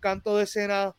[0.00, 0.94] canto de escena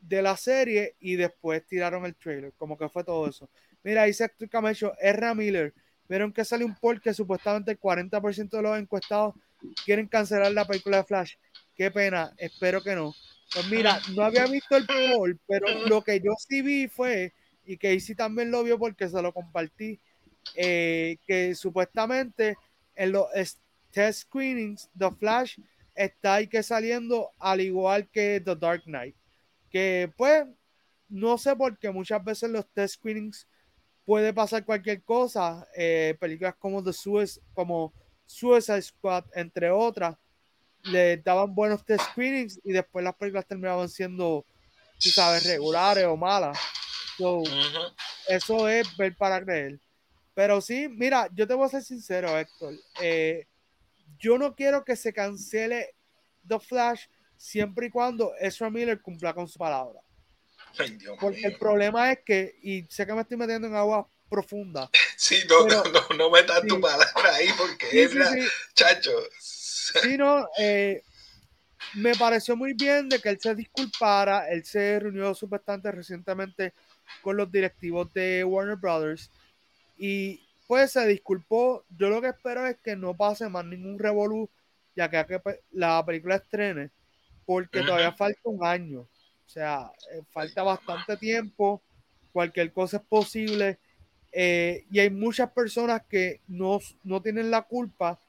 [0.00, 3.48] de la serie y después tiraron el trailer, como que fue todo eso.
[3.82, 5.34] Mira, dice Héctor R.
[5.34, 5.74] Miller,
[6.08, 9.34] vieron que sale un poll que supuestamente el 40% de los encuestados
[9.84, 11.34] quieren cancelar la película de Flash.
[11.74, 13.14] Qué pena, espero que no.
[13.52, 17.32] Pues mira, no había visto el poll, pero lo que yo sí vi fue,
[17.64, 20.00] y que sí también lo vio porque se lo compartí,
[20.54, 22.56] eh, que supuestamente
[22.94, 23.26] en los
[23.90, 25.58] test screenings The Flash
[25.94, 29.16] está ahí que saliendo al igual que The Dark Knight
[29.70, 30.44] que pues
[31.08, 33.46] no sé por qué muchas veces los test screenings
[34.04, 35.66] puede pasar cualquier cosa.
[35.76, 37.92] Eh, películas como The Suicide, como
[38.26, 40.16] Suicide Squad, entre otras,
[40.84, 44.44] le daban buenos test screenings y después las películas terminaban siendo,
[44.98, 46.58] tú sabes, regulares o malas.
[48.28, 49.78] Eso es ver para creer.
[50.34, 52.74] Pero sí, mira, yo te voy a ser sincero, Héctor.
[53.00, 53.46] Eh,
[54.18, 55.94] yo no quiero que se cancele
[56.46, 57.06] The Flash
[57.36, 60.00] siempre y cuando Ezra Miller cumpla con su palabra.
[61.18, 64.90] Porque el problema es que, y sé que me estoy metiendo en agua profunda.
[65.20, 68.34] Sí, no, no, no, no metas tu palabra ahí porque es la,
[68.72, 69.10] chacho.
[69.38, 71.02] Sí, no, eh,
[71.92, 76.72] me pareció muy bien de que él se disculpara, él se reunió supuestamente recientemente
[77.20, 79.30] con los directivos de Warner Brothers
[80.00, 81.84] y pues se disculpó.
[81.90, 84.48] Yo lo que espero es que no pase más ningún revolú,
[84.96, 85.40] ya que
[85.72, 86.90] la película estrene
[87.44, 89.00] porque todavía falta un año.
[89.00, 91.82] O sea, eh, falta bastante tiempo,
[92.32, 93.78] cualquier cosa es posible.
[94.30, 98.20] Eh, y hay muchas personas que no, no tienen la culpa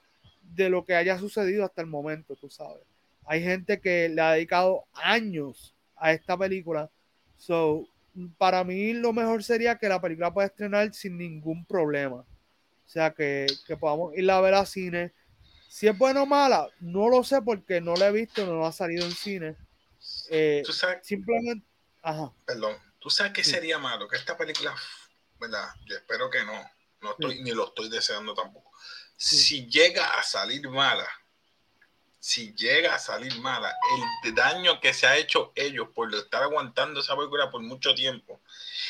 [0.42, 2.82] de lo que haya sucedido hasta el momento, tú sabes.
[3.26, 6.90] Hay gente que le ha dedicado años a esta película.
[7.38, 7.88] So,
[8.38, 12.18] para mí lo mejor sería que la película pueda estrenar sin ningún problema.
[12.18, 15.14] O sea, que, que podamos ir a ver a cine
[15.72, 18.74] si es buena o mala, no lo sé porque no la he visto, no ha
[18.74, 19.56] salido en cine.
[20.30, 21.00] Eh, ¿Tú sabes?
[21.02, 21.66] Simplemente.
[22.02, 22.34] Ajá.
[22.46, 22.76] Perdón.
[23.00, 24.06] ¿Tú sabes qué sería malo?
[24.10, 24.76] Que esta película,
[25.40, 25.70] ¿verdad?
[25.86, 26.62] Yo espero que no.
[27.00, 28.70] No estoy, ni lo estoy deseando tampoco.
[29.16, 31.08] Si llega a salir mala,
[32.22, 33.76] si llega a salir mala,
[34.24, 38.42] el daño que se ha hecho ellos por estar aguantando esa película por mucho tiempo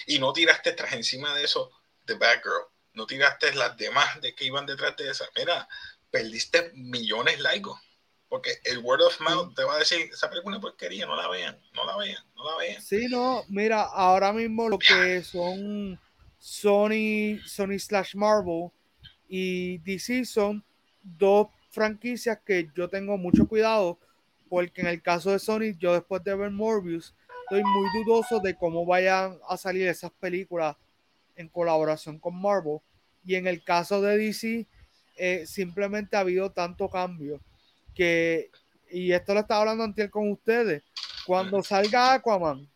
[0.06, 1.72] y no tiraste tras encima de eso
[2.06, 5.24] The Girl, no tiraste las demás de que iban detrás de esa.
[5.38, 5.66] Mira,
[6.10, 7.80] perdiste millones laicos.
[8.28, 11.30] Porque el word of mouth te va a decir, esa película es porquería, no la
[11.30, 12.82] vean, no la vean, no la vean.
[12.82, 16.00] Sí, no, mira, ahora mismo lo que son
[16.38, 18.72] Sony, Sony slash Marvel
[19.28, 20.66] y DC son
[21.02, 23.98] dos franquicias que yo tengo mucho cuidado,
[24.50, 28.56] porque en el caso de Sony, yo después de ver Morbius, estoy muy dudoso de
[28.56, 30.76] cómo vayan a salir esas películas
[31.36, 32.80] en colaboración con Marvel.
[33.26, 34.68] Y en el caso de DC,
[35.18, 37.40] eh, simplemente ha habido tanto cambio
[37.96, 38.50] que,
[38.90, 40.84] y esto lo estaba hablando antes con ustedes,
[41.26, 42.68] cuando salga Aquaman,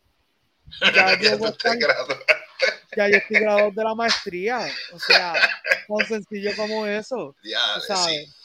[0.93, 1.37] ya yo,
[2.95, 5.33] ya yo estoy graduado de la maestría, o sea,
[5.87, 7.35] tan sencillo como eso,
[7.87, 8.44] ¿sabes?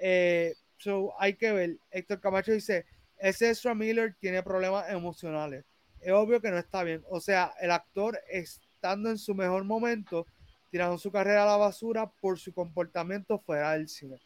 [0.00, 2.86] Eh, so, hay que ver, Héctor Camacho dice,
[3.18, 5.64] ese Ezra Miller tiene problemas emocionales,
[6.00, 10.26] es obvio que no está bien, o sea, el actor estando en su mejor momento,
[10.70, 14.18] tirando su carrera a la basura por su comportamiento fuera del cine.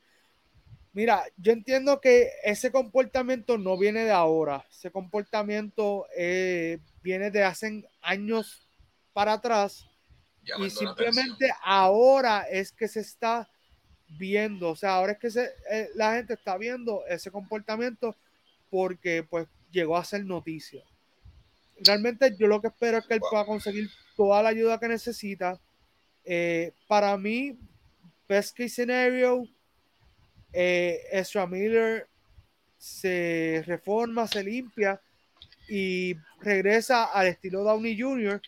[0.93, 7.43] Mira, yo entiendo que ese comportamiento no viene de ahora, ese comportamiento eh, viene de
[7.43, 8.69] hace años
[9.13, 9.89] para atrás.
[10.59, 13.49] Y simplemente ahora es que se está
[14.19, 18.17] viendo, o sea, ahora es que se, eh, la gente está viendo ese comportamiento
[18.71, 20.83] porque pues llegó a ser noticia.
[21.81, 25.61] Realmente yo lo que espero es que él pueda conseguir toda la ayuda que necesita.
[26.25, 27.59] Eh, para mí,
[28.29, 29.47] best case scenario,
[30.53, 32.07] eh, Ezra Miller
[32.79, 35.01] se reforma, se limpia
[35.69, 38.41] y regresa al estilo Downey Jr.,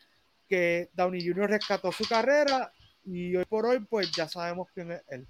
[0.49, 1.51] que Downey Jr.
[1.51, 2.73] rescató su carrera
[3.05, 5.27] y hoy por hoy pues ya sabemos quién es él.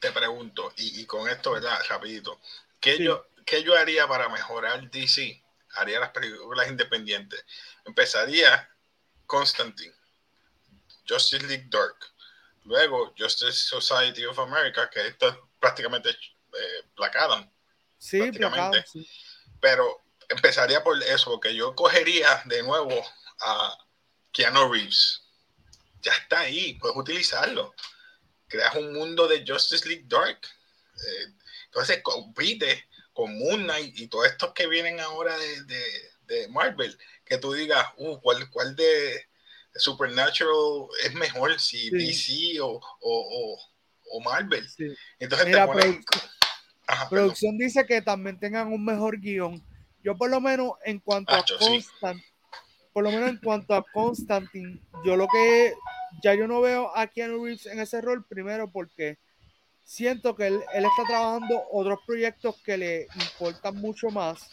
[0.00, 1.78] Te pregunto, y, con esto, ¿verdad?
[1.88, 2.40] Rapidito,
[2.80, 5.42] ¿qué, yo, ¿qué yo haría para mejorar DC?
[5.74, 7.44] Haría las películas independientes.
[7.84, 8.68] Empezaría
[9.26, 9.94] Constantine,
[11.06, 11.96] Justice League Dark,
[12.64, 17.16] luego Justice Society of America, que esto es prácticamente eh, Black
[17.98, 18.84] Sí, prácticamente.
[19.60, 23.06] Pero empezaría por eso, porque yo cogería de nuevo
[23.40, 23.76] a
[24.32, 25.22] Keanu Reeves.
[26.00, 27.74] Ya está ahí, puedes utilizarlo.
[28.50, 30.40] Creas un mundo de Justice League Dark.
[30.96, 31.32] Eh,
[31.66, 36.96] entonces compite con Moon Knight y todos estos que vienen ahora de, Marvel.
[37.24, 39.26] Que tú digas, uh, ¿cuál, cuál de,
[39.74, 41.58] Supernatural es mejor?
[41.60, 44.66] Si DC o, o, Marvel.
[45.20, 45.68] Entonces Mira,
[47.08, 49.64] producción dice que también tengan un mejor guion.
[50.02, 52.20] Yo por lo menos en cuanto a Constant,
[52.92, 55.74] por lo menos en cuanto a Constantine, yo lo que
[56.22, 59.18] ya yo no veo a Keanu Reeves en ese rol primero porque
[59.84, 64.48] siento que él, está trabajando otros proyectos que le importan mucho más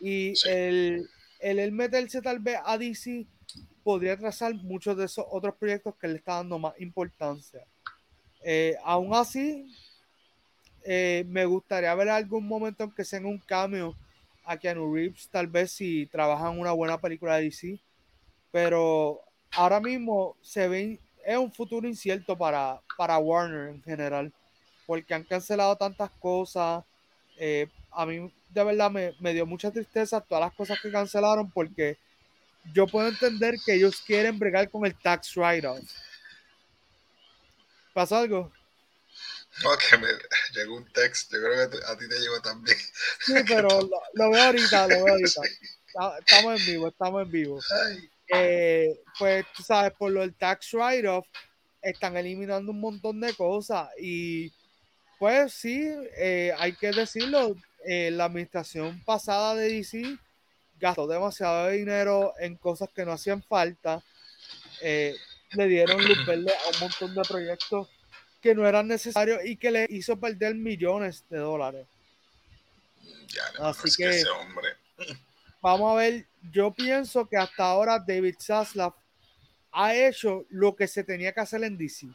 [0.00, 1.08] y el,
[1.40, 3.26] el, meterse tal vez a DC
[3.82, 7.64] podría trazar muchos de esos otros proyectos que le está dando más importancia.
[8.44, 9.66] Eh, aún así,
[10.84, 13.94] eh, me gustaría ver algún momento en que sea un cambio
[14.44, 17.80] a Keanu Reeves, tal vez si trabaja en una buena película de DC,
[18.50, 19.20] pero
[19.52, 24.32] ahora mismo se ve, es un futuro incierto para, para Warner en general,
[24.86, 26.84] porque han cancelado tantas cosas.
[27.38, 31.50] Eh, a mí de verdad me, me dio mucha tristeza todas las cosas que cancelaron,
[31.50, 31.98] porque
[32.72, 35.82] yo puedo entender que ellos quieren bregar con el tax write-off.
[37.92, 38.50] ¿Pasa algo?
[39.64, 40.08] Ok, me
[40.54, 42.76] llegó un texto, yo creo que a ti te llegó también.
[43.20, 43.68] Sí, pero
[44.14, 45.42] lo, veo ahorita, lo veo ahorita.
[46.20, 47.60] Estamos en vivo, estamos en vivo.
[48.32, 51.26] Eh, pues tú sabes, por lo del tax write-off,
[51.80, 53.88] están eliminando un montón de cosas.
[54.00, 54.52] Y
[55.18, 60.18] pues sí, eh, hay que decirlo, eh, la administración pasada de DC
[60.78, 64.02] gastó demasiado dinero en cosas que no hacían falta,
[64.80, 67.88] le dieron luz verde a un montón de proyectos
[68.40, 71.86] que no eran necesarios y que le hizo perder millones de dólares.
[73.60, 74.24] Así que,
[75.62, 78.92] vamos a ver, yo pienso que hasta ahora David Zaslav
[79.70, 82.08] ha hecho lo que se tenía que hacer en DC,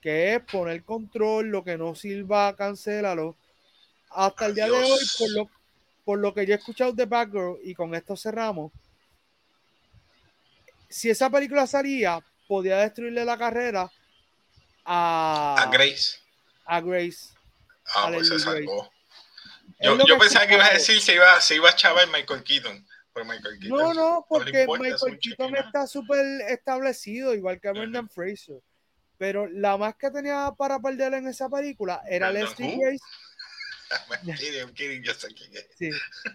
[0.00, 3.36] que es poner control, lo que no sirva, cancélalo.
[4.10, 5.50] Hasta el día de hoy, por lo,
[6.04, 8.72] por lo que yo he escuchado de Batgirl, y con esto cerramos,
[10.88, 13.90] si esa película salía, podía destruirle la carrera
[14.84, 16.18] a, Grace.
[16.64, 17.30] A Grace.
[17.94, 18.93] Ah, pues se salvó.
[19.84, 22.84] Yo, yo pensaba que ibas a decir se iba, se iba a chavar Michael Keaton.
[23.22, 23.78] Michael Keaton.
[23.78, 28.60] No, no, porque Michael Keaton está súper establecido, igual que Brendan Fraser.
[29.16, 33.04] Pero la más que tenía para perder en esa película era Leslie Grace.
[35.78, 35.90] sí,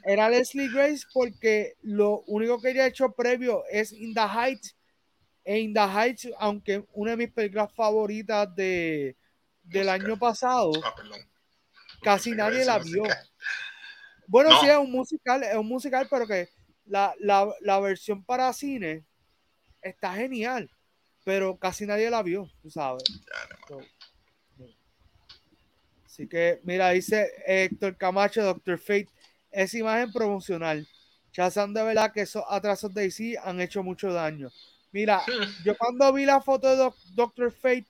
[0.06, 4.78] era Leslie Grace porque lo único que ella ha hecho previo es In the Heights.
[5.44, 9.18] In the Heights, aunque una de mis películas favoritas de,
[9.64, 10.96] del año pasado, ah,
[12.02, 13.04] casi nadie la vio.
[14.30, 16.50] Bueno, sí, es un musical, es un musical, pero que
[16.86, 19.04] la, la, versión para cine
[19.82, 20.70] está genial,
[21.24, 23.04] pero casi nadie la vio, tú sabes.
[26.06, 29.10] Así que, mira, dice Héctor Camacho, Doctor Fate,
[29.50, 30.88] esa imagen promocional.
[31.32, 34.50] Saben de verdad que esos atrasos de DC han hecho mucho daño.
[34.92, 35.24] Mira,
[35.66, 37.88] yo cuando vi la foto de Doctor Fate,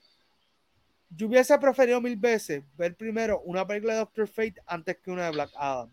[1.10, 5.26] yo hubiese preferido mil veces ver primero una película de Doctor Fate antes que una
[5.26, 5.90] de Black Adam.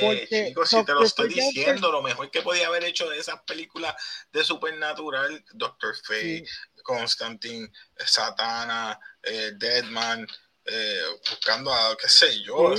[0.00, 3.40] Porque Chicos, si te lo estoy diciendo, lo mejor que podía haber hecho de esas
[3.42, 3.94] películas
[4.32, 6.44] de Supernatural, Doctor Fate,
[6.82, 10.26] Constantine, Satana, eh, Deadman,
[10.64, 12.74] eh, buscando a, qué sé yo.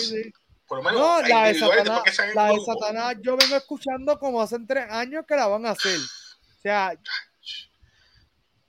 [0.67, 2.03] Por lo menos, no, la de, Satana,
[2.33, 5.97] la de Satana yo vengo escuchando como hace tres años que la van a hacer.
[5.97, 6.93] O sea,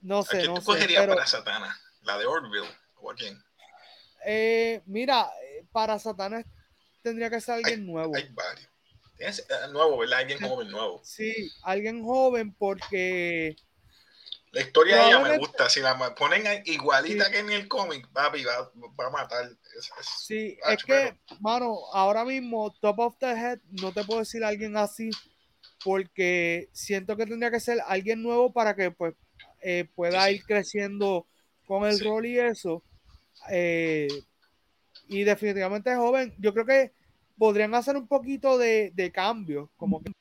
[0.01, 0.37] no sé.
[0.37, 1.77] ¿A quién no cogerías para Satana?
[2.03, 2.69] ¿La de Orville
[3.01, 3.43] o a quién?
[4.25, 5.29] Eh, mira,
[5.71, 6.45] para Satana
[7.09, 8.15] tendría que ser alguien nuevo.
[8.15, 8.69] Hay varios.
[9.17, 10.19] Es nuevo, ¿verdad?
[10.19, 11.01] Alguien joven nuevo.
[11.03, 13.57] Sí, alguien joven porque
[14.51, 15.69] la historia de ella me gusta.
[15.69, 19.49] Si la ponen igualita que en el cómic, papi, va, va a matar.
[20.01, 24.75] sí, es que, mano, ahora mismo, top of the head, no te puedo decir alguien
[24.75, 25.11] así,
[25.83, 29.13] porque siento que tendría que ser alguien nuevo para que pues
[29.61, 31.27] eh, pueda ir creciendo
[31.67, 32.83] con el rol y eso.
[33.51, 34.07] Eh,
[35.07, 36.33] y definitivamente joven.
[36.39, 36.91] Yo creo que
[37.39, 40.11] podrían hacer un poquito de, de cambio, como que.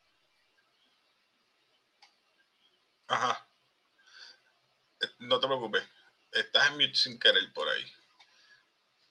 [3.09, 3.49] Ajá
[5.19, 5.83] no te preocupes,
[6.33, 7.85] estás en mute sin querer por ahí.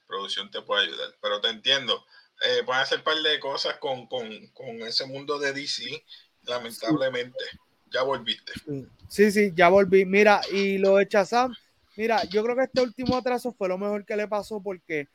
[0.08, 2.06] Producción te puede ayudar, pero te entiendo.
[2.42, 4.08] Eh, pueden hacer un par de cosas con,
[4.82, 6.06] ese mundo de DC,
[6.44, 7.44] lamentablemente.
[7.92, 8.54] Ya volviste.
[9.08, 10.06] Sí, sí, ya volví.
[10.06, 11.54] Mira, y lo de Chazam,
[11.96, 15.08] mira, yo creo que este último atraso fue lo mejor que le pasó porque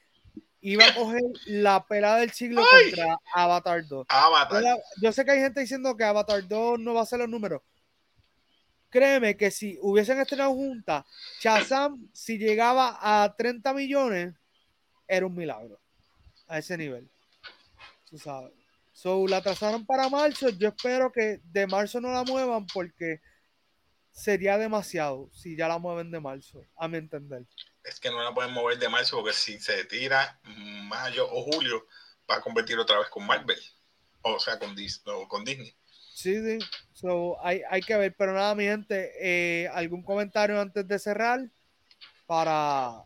[0.62, 4.06] iba a coger la pelada del siglo contra Avatar 2.
[4.08, 4.62] Avatar.
[5.00, 7.60] Yo sé que hay gente diciendo que Avatar 2 no va a ser los números,
[8.88, 11.04] créeme que si hubiesen estrenado juntas,
[11.40, 14.34] Shazam, si llegaba a 30 millones,
[15.08, 15.80] era un milagro.
[16.46, 17.10] A ese nivel.
[18.08, 18.52] Tú sabes.
[18.92, 20.50] So, la trazaron para marzo.
[20.50, 23.20] Yo espero que de marzo no la muevan porque
[24.10, 27.46] sería demasiado si ya la mueven de marzo, a mi entender.
[27.85, 31.87] Es que no la pueden mover de marzo porque si se tira mayo o julio,
[32.30, 33.59] va a competir otra vez con Marvel.
[34.22, 34.76] O sea, con
[35.28, 35.74] Con Disney.
[36.14, 36.59] Sí, sí.
[36.93, 38.14] So, hay, hay que ver.
[38.16, 41.41] Pero nada, mi gente, eh, ¿algún comentario antes de cerrar?
[42.26, 43.03] Para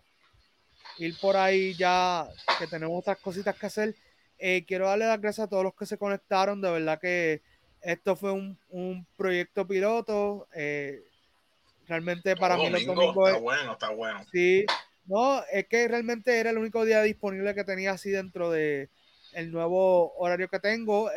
[0.98, 3.94] ir por ahí ya que tenemos otras cositas que hacer.
[4.38, 6.60] Eh, quiero darle las gracias a todos los que se conectaron.
[6.60, 7.42] De verdad que
[7.80, 10.48] esto fue un, un proyecto piloto.
[10.54, 11.02] Eh,
[11.86, 14.24] realmente para mí los domingos está bueno, está bueno.
[14.32, 14.64] Sí,
[15.04, 18.90] no, es que realmente era el único día disponible que tenía así dentro de
[19.32, 21.10] el nuevo horario que tengo.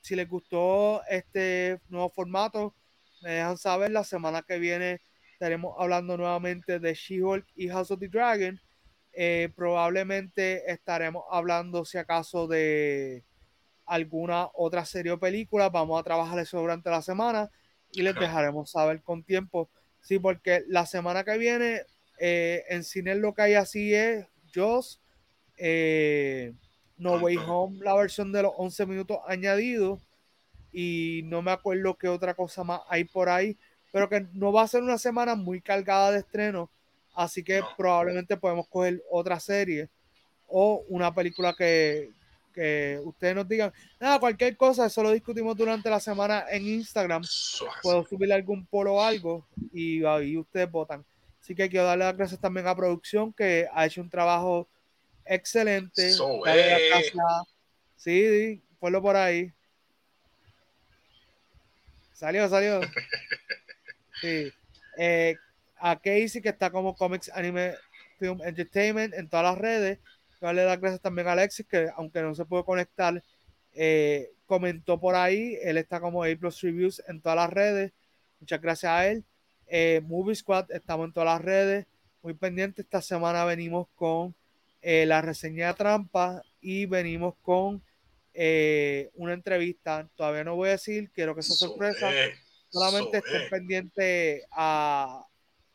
[0.00, 2.74] Si les gustó este nuevo formato,
[3.22, 3.90] me dejan saber.
[3.90, 5.00] La semana que viene
[5.32, 8.60] estaremos hablando nuevamente de She-Hulk y House of the Dragon.
[9.12, 13.24] Eh, probablemente estaremos hablando, si acaso, de
[13.86, 15.68] alguna otra serie o película.
[15.68, 17.50] Vamos a trabajar eso durante la semana
[17.92, 19.70] y les dejaremos saber con tiempo.
[20.04, 21.82] Sí, porque la semana que viene
[22.20, 25.00] eh, en cine lo que hay así es Joss.
[25.56, 26.52] Eh,
[26.98, 29.98] no Way Home, la versión de los 11 minutos añadidos.
[30.72, 33.56] Y no me acuerdo qué otra cosa más hay por ahí.
[33.92, 36.70] Pero que no va a ser una semana muy cargada de estreno.
[37.14, 39.88] Así que probablemente podemos coger otra serie
[40.48, 42.10] o una película que,
[42.54, 43.72] que ustedes nos digan.
[44.00, 47.22] Nada, cualquier cosa, eso lo discutimos durante la semana en Instagram.
[47.82, 51.04] Puedo subir algún polo o algo y ahí ustedes votan.
[51.40, 54.66] Así que quiero darle las gracias también a producción que ha hecho un trabajo
[55.26, 56.14] excelente.
[57.96, 59.52] Sí, ponlo por ahí.
[62.14, 62.80] Salió, salió.
[64.20, 64.50] Sí.
[64.96, 65.36] Eh,
[65.76, 67.74] a Casey, que está como Comics Anime
[68.18, 69.98] Film Entertainment en todas las redes.
[70.44, 73.22] Darle las gracias también a Alexis, que aunque no se puede conectar,
[73.72, 75.58] eh, comentó por ahí.
[75.62, 77.92] Él está como A Plus Reviews en todas las redes.
[78.40, 79.24] Muchas gracias a él.
[79.66, 81.86] Eh, Movie Squad, estamos en todas las redes.
[82.22, 82.82] Muy pendiente.
[82.82, 84.34] Esta semana venimos con
[84.82, 87.82] eh, la reseña de trampa y venimos con
[88.34, 90.06] eh, una entrevista.
[90.14, 92.10] Todavía no voy a decir, quiero que sea sorpresa.
[92.68, 95.26] Solamente estén pendientes a,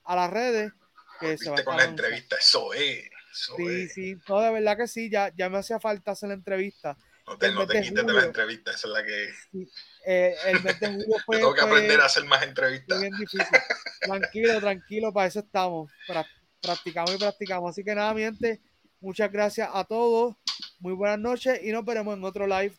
[0.03, 0.71] a las redes.
[1.19, 3.09] Que se con la entrevista, eso es.
[3.31, 6.97] Sí, sí, no, de verdad que sí, ya, ya me hacía falta hacer la entrevista.
[7.25, 9.29] No te, no te quites de la entrevista, esa es la que.
[10.05, 11.37] Eh, el mes de julio fue.
[11.37, 12.99] Tengo que aprender a hacer más entrevistas.
[12.99, 13.45] Bien difícil.
[14.01, 15.91] Tranquilo, tranquilo, para eso estamos.
[16.61, 17.69] Practicamos y practicamos.
[17.69, 18.61] Así que nada, mi gente,
[19.01, 20.35] Muchas gracias a todos.
[20.79, 22.67] Muy buenas noches y nos veremos en otro live